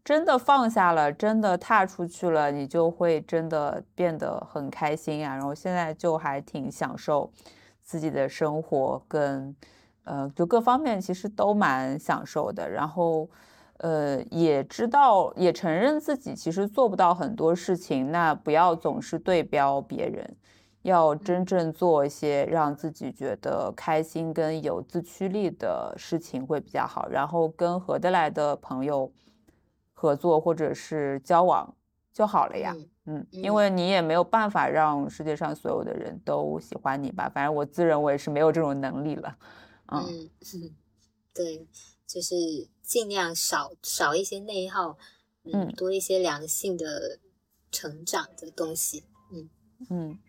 [0.04, 5.36] 真的放下了，真的踏出去了，你就会真的变得很开心呀。
[5.36, 7.32] 然后现在就还挺享受
[7.82, 9.56] 自己的生活，跟
[10.04, 12.70] 呃，就各方面其实都蛮享受的。
[12.70, 13.30] 然后。
[13.82, 20.36] 呃，也知道，也承认自己其实做不到很多事情，那不要总是对标别人，
[20.84, 27.10] 要真正做一些让自己觉得开心跟有自驱力的事情会比较好。
[27.10, 29.12] 然后跟合得来的朋友
[29.94, 31.74] 合作或者是交往
[32.14, 32.76] 就好了呀。
[33.06, 37.28] 嗯，因为你也没有办法让世界上所有的人都喜欢你吧。
[37.34, 39.36] 反正我自认为是没有这种能力了。
[39.88, 40.30] 嗯，
[41.34, 41.68] 对，
[42.06, 42.36] 就是。
[42.92, 44.98] 尽量少少一些内耗，
[45.46, 47.20] 嗯，多一些良性的
[47.72, 49.50] 成长的东西，嗯
[49.90, 50.20] 嗯，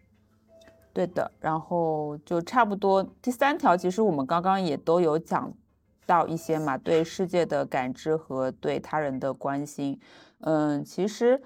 [0.92, 1.32] 对的。
[1.40, 5.52] 然后就差不多第三条，其实我们刚刚也都有讲
[6.06, 9.98] 到一些嘛，对世界的感知和对他人的关心。
[10.38, 11.42] 嗯，其实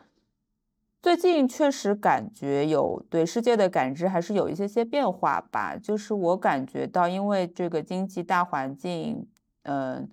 [1.00, 5.78] 最近确实感觉有对世界的感知还是有一些些变化吧。
[5.78, 9.26] 就是我感觉到，因为这个经济大环境，
[9.62, 10.06] 嗯。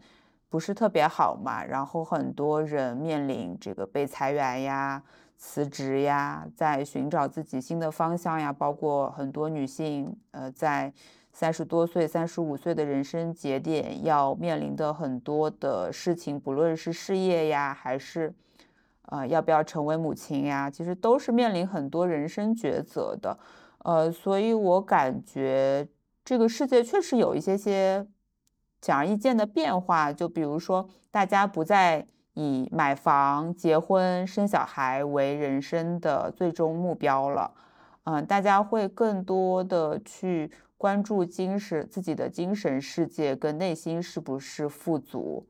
[0.54, 5.01] 不是特别好嘛，然后很多人面临这个被裁员呀、
[5.36, 10.93] 辞职呀，在寻找自己新的方向呀，包括很多女性，呃，在
[11.32, 18.32] 三十多岁、三十五岁的人生节点要面临的很多的事情，不论是事业呀，还是
[19.08, 23.36] 呃要不要成为母亲呀，其实都是面临很多人生抉择的。
[23.80, 25.88] 呃，所以我感觉
[26.24, 28.06] 这个世界确实有一些些
[28.84, 37.54] 显而易见的变化，就比如说大家不再以买房、结婚、生小孩为人生的最终目标了。
[38.04, 45.48] 嗯，大家会更多的去关注精神自己的精神世界跟内心是不是富足，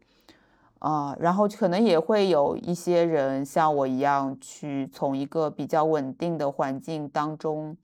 [0.77, 7.75] 啊，然后可能也会有一些人像我一样去从一个比较稳定的环境当中，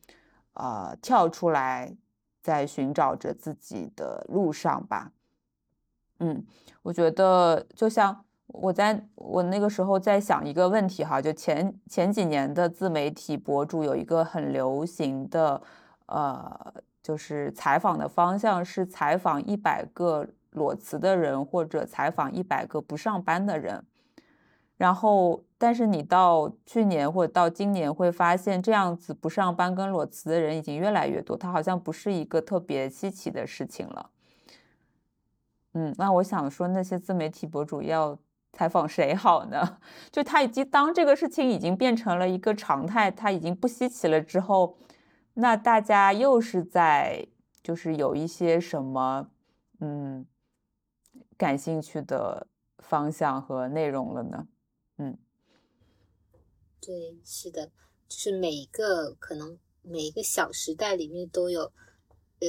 [0.53, 1.95] 啊，跳出来，
[2.43, 5.11] 在寻找着自己的路上吧。
[6.19, 6.45] 嗯，
[6.83, 8.25] 我觉得就像。
[8.51, 15.61] 我在我那个时候在想一个问题哈，就前前几年的自媒体博主有一个很流行的，
[16.07, 23.85] 呃，就是采访的方向是采访一百个裸辞的人或者采访一百个不上班的人，
[24.77, 34.09] 然后但是你到去年或者到今年会发现这样子不上班跟裸辞的人已经越来越多，它好像不是一个特别稀奇的事情了。
[35.73, 38.19] 嗯，那我想说那些自媒体博主要。
[38.51, 39.77] 采访谁好呢？
[40.11, 44.75] 就他已经当这个事情已经变成了一个常态，他已经不稀奇了之后，
[45.35, 47.27] 那大家又是在
[47.61, 49.29] 就是有一些什么
[49.79, 50.25] 嗯
[51.37, 52.47] 感兴趣的
[52.79, 54.47] 方向和内容了呢？
[54.97, 55.15] 嗯，
[56.81, 57.67] 对，是的，
[58.07, 61.71] 就是每一个可能每一个小时代里面都有
[62.39, 62.47] 呃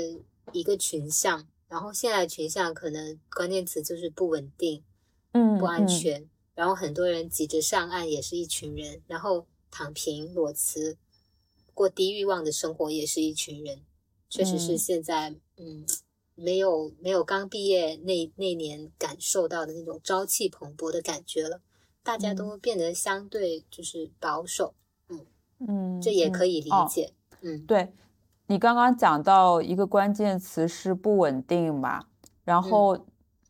[0.52, 4.82] 一个群像，然后现在群像可能关键词就是不稳定。
[5.32, 10.98] 嗯，不安全，然后很多人急着上岸，也是一群人；然后躺平、裸辞、
[11.72, 13.80] 过低欲望的生活，也是一群人。
[14.28, 15.86] 确实是现在，嗯，
[16.34, 21.60] 没有没有刚毕业那那年感受到的那种朝气蓬勃的感觉了。
[22.02, 24.74] 大家都变得相对就是保守，
[25.10, 25.26] 嗯
[25.60, 27.12] 嗯，这也可以理解。
[27.42, 27.92] 嗯，对，
[28.50, 32.02] 你刚刚讲到一个关键词是不稳定嘛，
[32.44, 32.98] 然后。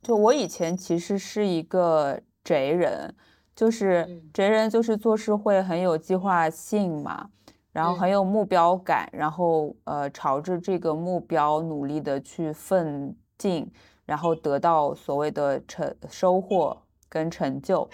[0.03, 3.14] 就我以前其实是一个贼人，
[3.55, 7.28] 就是贼人就是做事会很有计划性嘛，
[7.70, 13.70] 然后很有目标感，然后呃朝着这个目标努力的去奋进，
[14.07, 17.86] 然后得到所谓的成收获跟成就，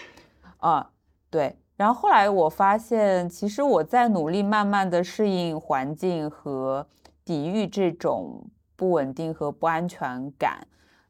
[0.58, 0.88] 啊
[1.28, 6.86] 对，然后后来我发现其实我在努力慢慢的适应环境和
[7.24, 10.66] 抵御这种不稳定和不安全感。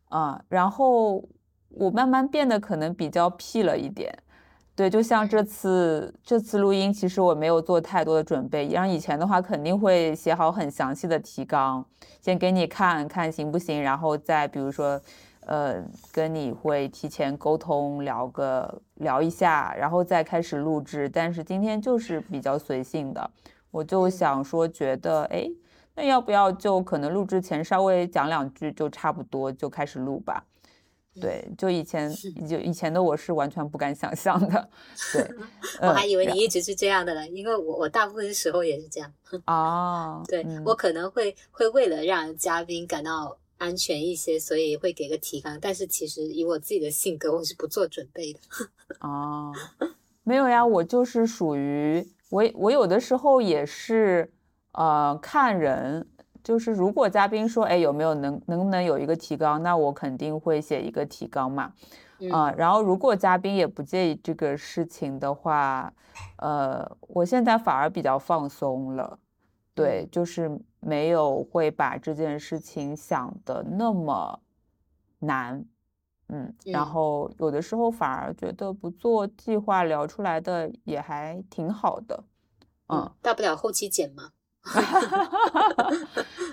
[0.08, 1.20] 啊，然后
[1.68, 4.16] 我慢慢变得可能比较屁了一点，
[4.76, 11.84] 对，就像这次这次录音，其实我没有做太多的准备，像以前的话肯定会写好很详细的提纲，
[12.22, 14.98] 先给你看看行不行，然后再比如说，
[15.46, 15.82] 呃，
[16.12, 21.08] 跟你会提前沟通聊个聊一下，然后再开始录制。
[21.08, 23.30] 但是今天就是比较随性的，
[23.70, 25.48] 我就想说，觉得哎。
[25.98, 30.44] 那要不要就可能录制前稍微讲两句就差不多就开始录吧？
[31.18, 32.12] 对，就以前
[32.46, 34.68] 就以前的我是完全不敢想象的。
[35.14, 35.26] 对，
[35.80, 39.10] 我还以为你一直是这样的呢，因为我我大部分时候也是这样。
[39.46, 45.58] 哦，对我可能会会为了让嘉宾感到安全一些，所以会给个提纲。
[45.60, 48.40] 但是其实以我自己的性格，我是不做准备的。
[49.00, 49.52] 哦，
[50.22, 54.32] 没有呀，我就是属于我我有的时候也是。
[54.78, 56.06] 呃，看人，
[56.44, 61.72] 就是如果嘉宾说，哎，有没有能能不能有一个提纲，那我肯定会写一个提纲嘛。
[62.30, 65.90] 啊，然后如果嘉宾也不介意这个事情的话，
[66.36, 69.18] 呃，我现在反而比较放松了，
[69.74, 74.38] 对，就是没有会把这件事情想的那么
[75.18, 75.64] 难，
[76.28, 82.22] 嗯，然后有的时候反而觉得不做计划聊出来的也还挺好的，
[82.88, 84.30] 嗯，大不了后期剪嘛。
[84.60, 85.90] 哈哈哈！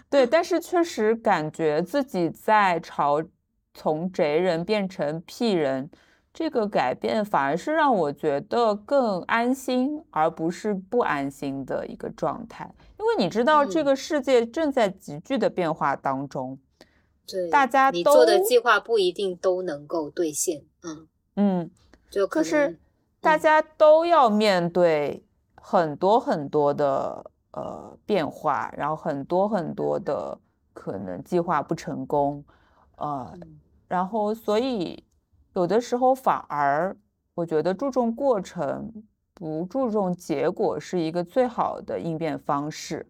[0.09, 3.23] 对，但是确实感觉自己在朝
[3.73, 5.89] 从贼人变成屁人，
[6.31, 12.71] 这个改变反而是让我觉得更安心，而不是不安心的一个状态。
[13.03, 16.57] 因为你知道，这个世界正在急剧的变化当中，
[17.27, 20.63] 对，大家你做的计划不一定都能够兑现。
[20.83, 21.71] 嗯嗯，
[22.09, 22.79] 就可是
[23.19, 25.25] 大家都要面对
[25.55, 27.31] 很多很多的。
[27.55, 30.35] 呃，变化，然后很多很多的
[30.73, 32.43] 可能计划不成功，
[32.95, 33.31] 呃，
[33.87, 35.03] 然后所以
[35.53, 36.97] 有的时候反而
[37.35, 38.91] 我觉得注重过程，
[39.33, 43.05] 不注重结果是一个最好的应变方式。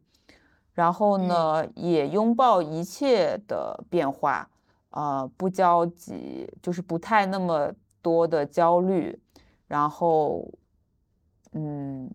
[0.74, 4.50] 然后呢，也拥抱一切的变化，
[4.90, 7.72] 呃，不焦急，就是不太那么
[8.02, 9.22] 多的焦虑，
[9.68, 10.50] 然后，
[11.52, 12.10] 嗯，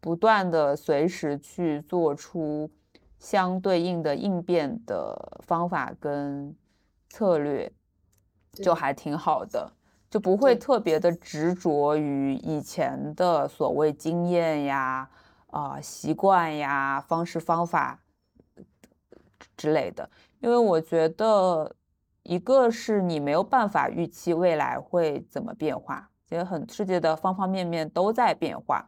[0.00, 2.68] 不断的随时去做出
[3.20, 6.52] 相对应的应变的方法跟
[7.10, 7.70] 策略，
[8.54, 9.72] 就还挺好的，
[10.14, 15.10] 就不会特别的执着于以前的所谓经验呀。
[15.48, 17.98] 啊，习惯呀，方式方法
[19.56, 20.08] 之类的，
[20.40, 21.74] 因为我觉得，
[22.24, 28.84] 一个是你没有办法预期未来会怎么变化，其实很世界的方方面面都在变化，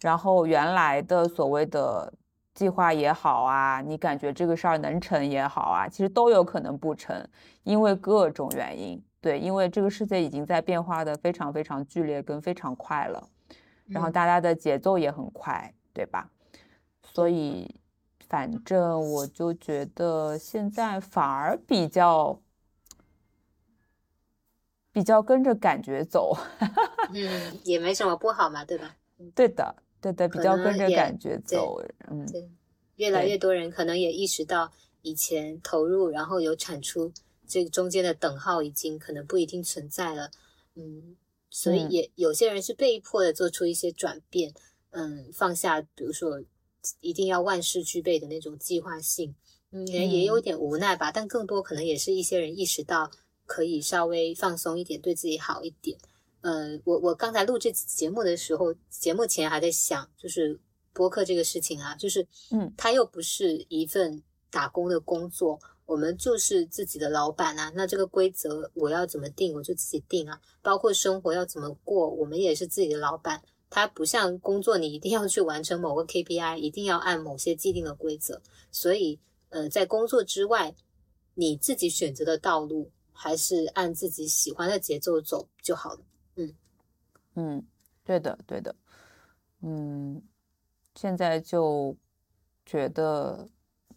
[0.00, 2.12] 然后原来的所谓的
[2.52, 7.26] 计划也好啊，你感觉这个事儿能成也好啊，其实都有可能不成，
[7.64, 13.28] 因为各种原因，对，因为这个世界已经在变化的非常非常剧烈跟非常快了，
[13.86, 15.74] 然后大家的节奏也很快。
[15.92, 16.30] 对吧？
[17.02, 17.68] 所以，
[18.28, 22.40] 反正我就觉得现在反而比较
[24.92, 26.36] 比较跟着感觉走，
[27.12, 28.96] 嗯，也没什么不好嘛，对吧？
[29.34, 32.48] 对的，对的，比较跟着感觉走，嗯，对，
[32.94, 34.70] 越来越多人可能也意识到
[35.02, 37.12] 以前投入然后有产出
[37.50, 40.30] 这个中间的等号已经可能不一定存在了，
[40.76, 41.16] 嗯，
[41.50, 44.54] 所以也有些人是被迫的做出一些转变。
[44.92, 46.42] 嗯，放下，比如说
[47.00, 49.32] 一定要万事俱备的那种计划性，
[49.70, 51.12] 嗯，也有点无奈吧。
[51.12, 53.08] 但更多可能也是一些人意识到
[53.46, 55.96] 可以稍微放松一点，对自己好一点。
[56.40, 60.58] 呃，我我刚才录这节目的时候，节目前还在想，就是
[60.92, 64.20] 播客这个事情啊，就是嗯，它又不是一份
[64.50, 65.60] 打工的工作，
[65.90, 67.72] 我们就是自己的老板啊。
[67.74, 70.40] 那这个规则我要怎么定，我就自己定啊。
[70.62, 73.42] 包括生活要怎么过，我们也是自己的老板。
[73.68, 78.40] 它不像工作，你一定要去完成某个 KPI，一定要按某些既定的规则。
[78.70, 79.18] 所以，
[79.48, 80.76] 呃，在工作之外，
[81.34, 86.00] 你自己选择的道路，还是按自己喜欢的节奏走就好了。
[86.36, 86.54] 嗯
[87.34, 87.66] 嗯，
[88.04, 88.74] 对的对的。
[89.62, 90.22] 嗯，
[90.94, 91.96] 现在就
[92.64, 93.48] 觉得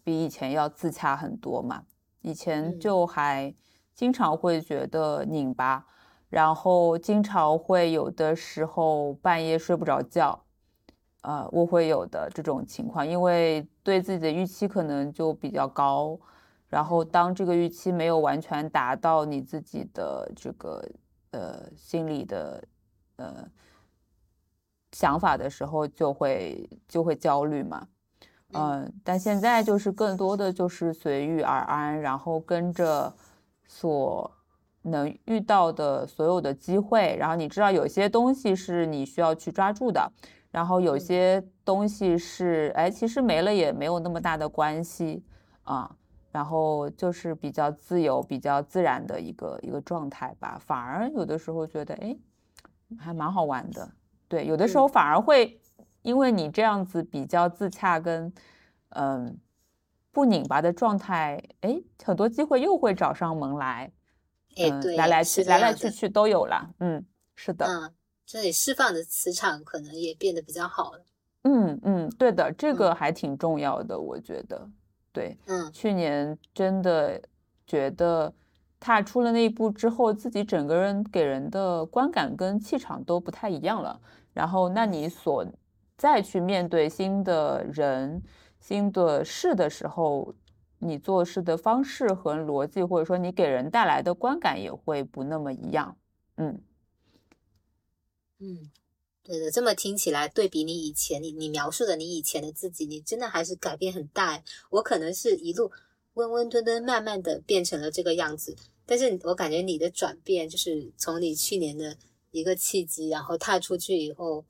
[0.04, 1.82] 比以前要自洽很多嘛。
[2.20, 3.52] 以前就还
[3.92, 5.84] 经常会觉得拧巴。
[6.30, 10.44] 然后经常会有的时候半夜睡不着觉，
[11.20, 16.18] 呃，我会有的这种情况，因为对自己的预期可能就比较高，
[16.66, 20.84] 然后当这个预期没有完全达到你自己的这个
[21.30, 22.64] 呃心理的
[23.14, 23.48] 呃
[24.90, 27.86] 想法的时候，就会就会焦虑嘛，
[28.54, 33.12] 嗯，但现在就是更多的就是随遇而安，然后跟着
[33.66, 34.30] 所。
[34.86, 40.12] 能遇到的所有的机会，然后你知道有些东西是你需要去抓住的，
[40.50, 45.24] 然后有些东西是，哎，其实没了也没有那么大的关系
[45.62, 45.90] 啊，
[46.30, 50.60] 然后就是比较自由、比较自然的一个一个状态吧。
[50.62, 52.14] 反而有的时候觉得，哎，
[52.98, 53.90] 还蛮好玩的。
[54.28, 55.58] 对，有的时候反而会
[56.04, 58.32] 因为你这样子比较自洽跟
[58.90, 59.36] 嗯
[60.12, 63.90] 不拧巴的状态，哎，很多机会又会找上门来。
[64.56, 67.04] 哎，对，来来去来来去去都有了，嗯，
[67.34, 67.92] 是的，嗯，
[68.24, 71.04] 这里释放的磁场可能也变得比较好了，
[71.42, 72.94] 嗯嗯，对的，这个。
[72.94, 74.70] 还挺重要的，我觉得，
[75.10, 77.20] 对，嗯，去年真的
[77.66, 78.32] 觉得
[78.78, 84.00] 踏出了那一步之后，自己整个人给人的观感跟气场都不太一样了，
[84.32, 85.44] 然后那你所
[85.96, 88.22] 再去面对新的人、
[88.60, 90.34] 新的事的时候。
[90.80, 95.96] 你做事的方式和逻辑，或者说你给人带来的观感也会不那么一样。
[96.36, 96.60] 嗯
[98.38, 98.70] 嗯，
[99.22, 104.42] 对的，这么听起来，对比你以前，你你描述的你以前的自己，你真的还是改变很大。
[104.68, 105.72] 我可能是一路
[106.14, 108.54] 温温吞吞，慢慢的变成了这个样子，
[108.84, 111.96] 但是我感觉你的转变，就是从你去年的
[112.30, 114.44] 一个契机，然后踏出去以后，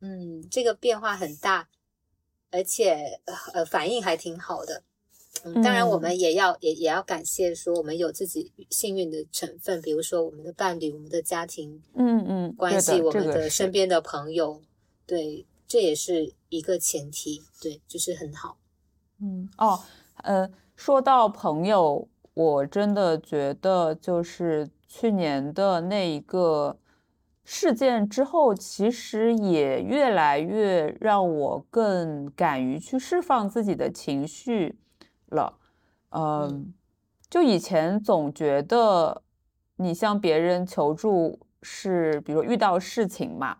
[0.00, 1.68] 嗯，这个变化很大，
[2.50, 3.20] 而且
[3.52, 4.82] 呃反应还挺好的。
[5.44, 14.60] 嗯当然，我们也要也也要感谢说，我们有自己幸运的成分，比如说我们的伴侣、我们的家庭，嗯嗯，关系，我们的身边的朋友，
[15.06, 18.58] 对，这也是一个前提，对，就是很好。
[19.20, 19.80] 嗯哦，
[20.24, 26.76] 呃，说到朋友，我真的觉得就是去年的那一个
[27.50, 34.78] 事件之后，其实也越来越让我更敢于去释放自己的情绪。
[35.28, 35.58] 了，
[36.10, 36.74] 嗯，
[37.30, 39.22] 就以前总觉得
[39.76, 43.56] 你向别人求助是，比如遇到事情嘛，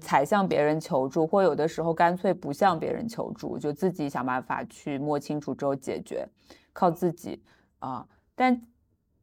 [0.00, 6.28] 才向别人求助，或有的时候干脆不向别人求助，就自己想办法去摸清楚之后解决，
[6.72, 7.40] 靠自己
[7.78, 8.04] 啊。
[8.34, 8.60] 但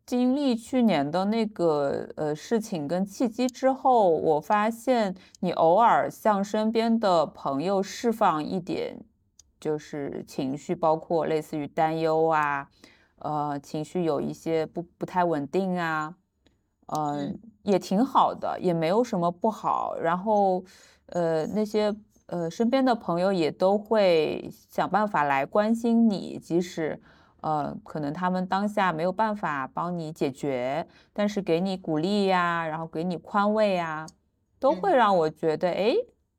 [0.05, 8.99] 经历去年的那个呃事情跟契机之后，我发现你偶尔向身边的朋友释放一点，
[9.59, 12.69] 就是情绪，包括类似于担忧啊，
[13.19, 16.15] 呃，情绪有一些不不太稳定啊。
[16.87, 19.95] 嗯，也挺好的，也没有什么不好。
[19.95, 20.61] 然后，
[21.07, 27.01] 呃，那些呃身边的朋友也都会想办法来关心你，即使
[27.43, 34.07] 呃可能他们当下没有办法帮你解决，但是给你鼓励呀，然后给你宽慰呀，
[34.59, 35.93] 都会让我觉得，哎，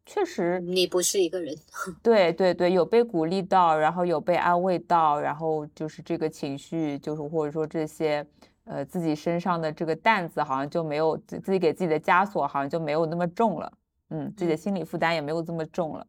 [0.04, 1.54] 确实你不是一个人。
[2.02, 8.26] 对对对，有被鼓励到，然后有被安慰到，然后就是这个情绪，就是或者说这些。
[8.66, 13.70] 呃，自己身上的这个担子好像就没有自自己给自己的枷锁好像就没有那么重了，
[14.08, 16.06] 嗯，自己的心理负担也没有这么重了，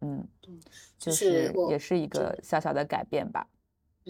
[0.00, 0.26] 嗯，
[0.96, 3.46] 就是也是一个小小的改变吧，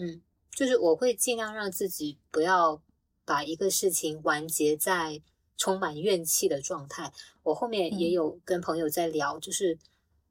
[0.01, 0.21] 嗯，
[0.51, 2.81] 就是我会尽量让自己不要
[3.25, 5.21] 把一个事情完结在
[5.57, 7.11] 充满怨气的状态。
[7.43, 9.77] 我后面也有跟朋友在聊，就是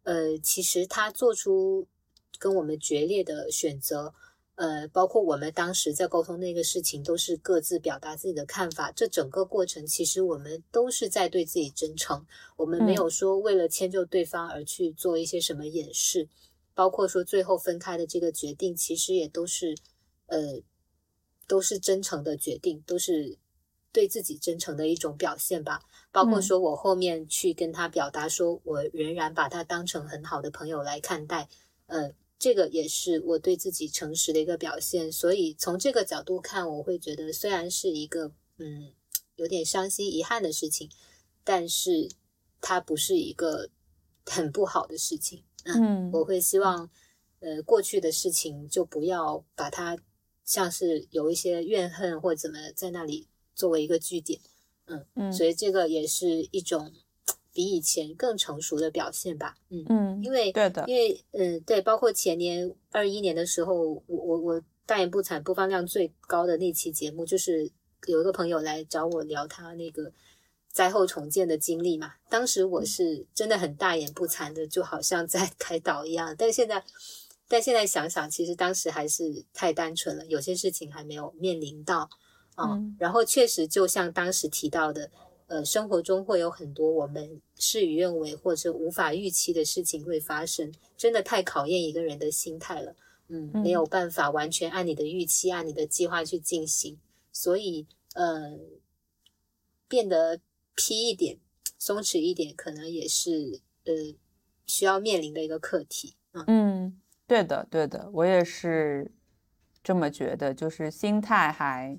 [0.05, 1.87] 呃，其实他做出
[2.39, 4.15] 跟我们决裂的选择。
[4.55, 8.91] 呃，包括我们当时在沟通那个事情，都是各自表达自己的看法。
[8.91, 12.27] 这整个过程，其实我们都是在对自己真诚。
[12.57, 16.29] 我们没有说为了迁就对方而去做一些什么掩饰。
[16.79, 19.75] 包括说最后分开的这个决定，其实也都是，
[20.27, 20.63] 呃，
[21.49, 23.37] 都是真诚的决定，都是
[23.91, 25.83] 对自己真诚的一种表现吧。
[26.13, 31.49] 包括说我后面去跟他表达，说我仍然把他当成很好的朋友来看待，
[31.87, 32.13] 呃。
[32.41, 38.93] 这个也是我对自己诚实的一个表现，所以从这个角度看，我会觉得虽然是一个嗯
[39.35, 40.89] 有点伤心遗憾的事情，
[41.43, 42.09] 但是
[42.61, 43.71] 它不是一个
[44.25, 45.43] 很不好的事情。
[45.65, 46.89] 嗯，我会希望
[47.41, 49.97] 呃过去的事情就不要把它
[50.45, 54.41] 像是有一些怨恨或怎么在那里作为一个据点。
[54.87, 56.93] 嗯嗯，所以这个也是一种。
[57.51, 67.69] 比以前更成熟的表现吧，嗯嗯，因为对的，因为嗯对，包括前年二一年的时候，我我我大言不惭播放量最高的那期节目，就是
[68.07, 70.13] 有一个朋友来找我聊他那个
[70.79, 76.85] 灾后重建的经历嘛，当时我是真的很大言不惭的，就好像在 开导一样，但现在
[77.49, 82.09] 但现在想想，其实当时还是太单纯了，有些事情还没有面临到，
[82.57, 85.11] 嗯，然后确实就像当时提到的。
[85.49, 92.95] 呃，生活中会有很多我们事与愿违或者无法预期的事情会发生，真的太考验一个人的心态了。
[93.29, 96.99] 嗯，没有办法完全按你的预期、按你的计划去进行，
[97.33, 98.59] 所以呃，
[99.89, 100.39] 变得
[100.79, 101.39] 批一点、
[101.77, 103.93] 松弛一点，可能也是呃
[104.65, 106.15] 需要面临的一个课题。
[106.47, 106.97] 嗯，
[107.27, 109.11] 对的，对的，我也是
[109.83, 111.99] 这么觉得，就是心态还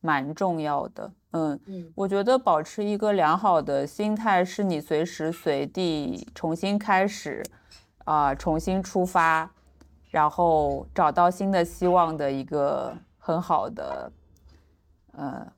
[0.00, 1.12] 蛮重要的。
[1.30, 7.44] 嗯嗯，我觉得保持一个良好的心态，是你随时随地重新开始，
[7.98, 9.54] 啊，重新出发，
[10.10, 14.10] 然后找到新的希望的一个很好的，
[15.12, 15.52] 呃，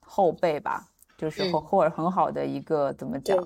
[0.00, 0.89] 后背吧，
[1.20, 3.36] 就是或或者很好的一个怎么讲？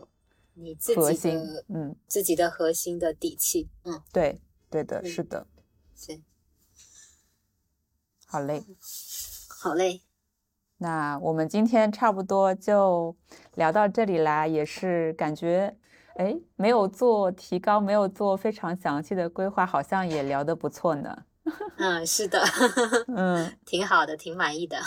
[0.55, 3.69] 你自己的嗯，自己的核心的底气。
[3.83, 4.41] 嗯，对，
[4.71, 5.45] 对的，是的。
[5.93, 6.23] 行，
[8.25, 8.63] 好嘞，
[9.49, 10.03] 好嘞。
[10.79, 13.17] 那我们今天差不多就
[13.57, 15.77] 聊到这里啦，也是感觉，
[16.15, 21.25] 哎，没有做提高，没有做非常详细的规划，好像也聊得不错呢。
[21.79, 22.41] 嗯，是的，
[23.09, 24.79] 嗯，挺好的，挺满意的。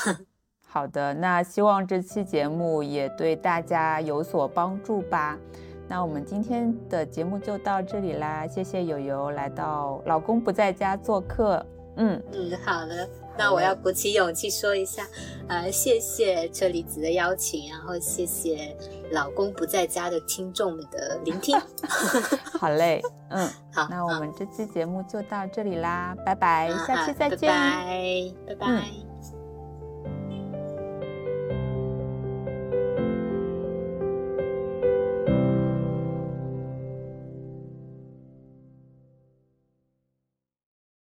[0.70, 5.38] 好的，那希望这期节目也对大家有所帮助吧。
[5.88, 11.66] 那我们今天的节目就到这里啦，谢谢友友来到老公不在家做客。
[11.96, 13.10] 嗯嗯，好的。
[13.40, 15.04] 那我要鼓起勇气说一下，
[15.48, 18.76] 呃，谢谢车厘子的邀请，然后谢谢
[19.12, 21.58] 老公不在家的听众们的聆听。
[22.60, 29.07] 好嘞，嗯， 好，那我们这期节目就到这里啦，拜拜，下期再见，拜拜，拜拜。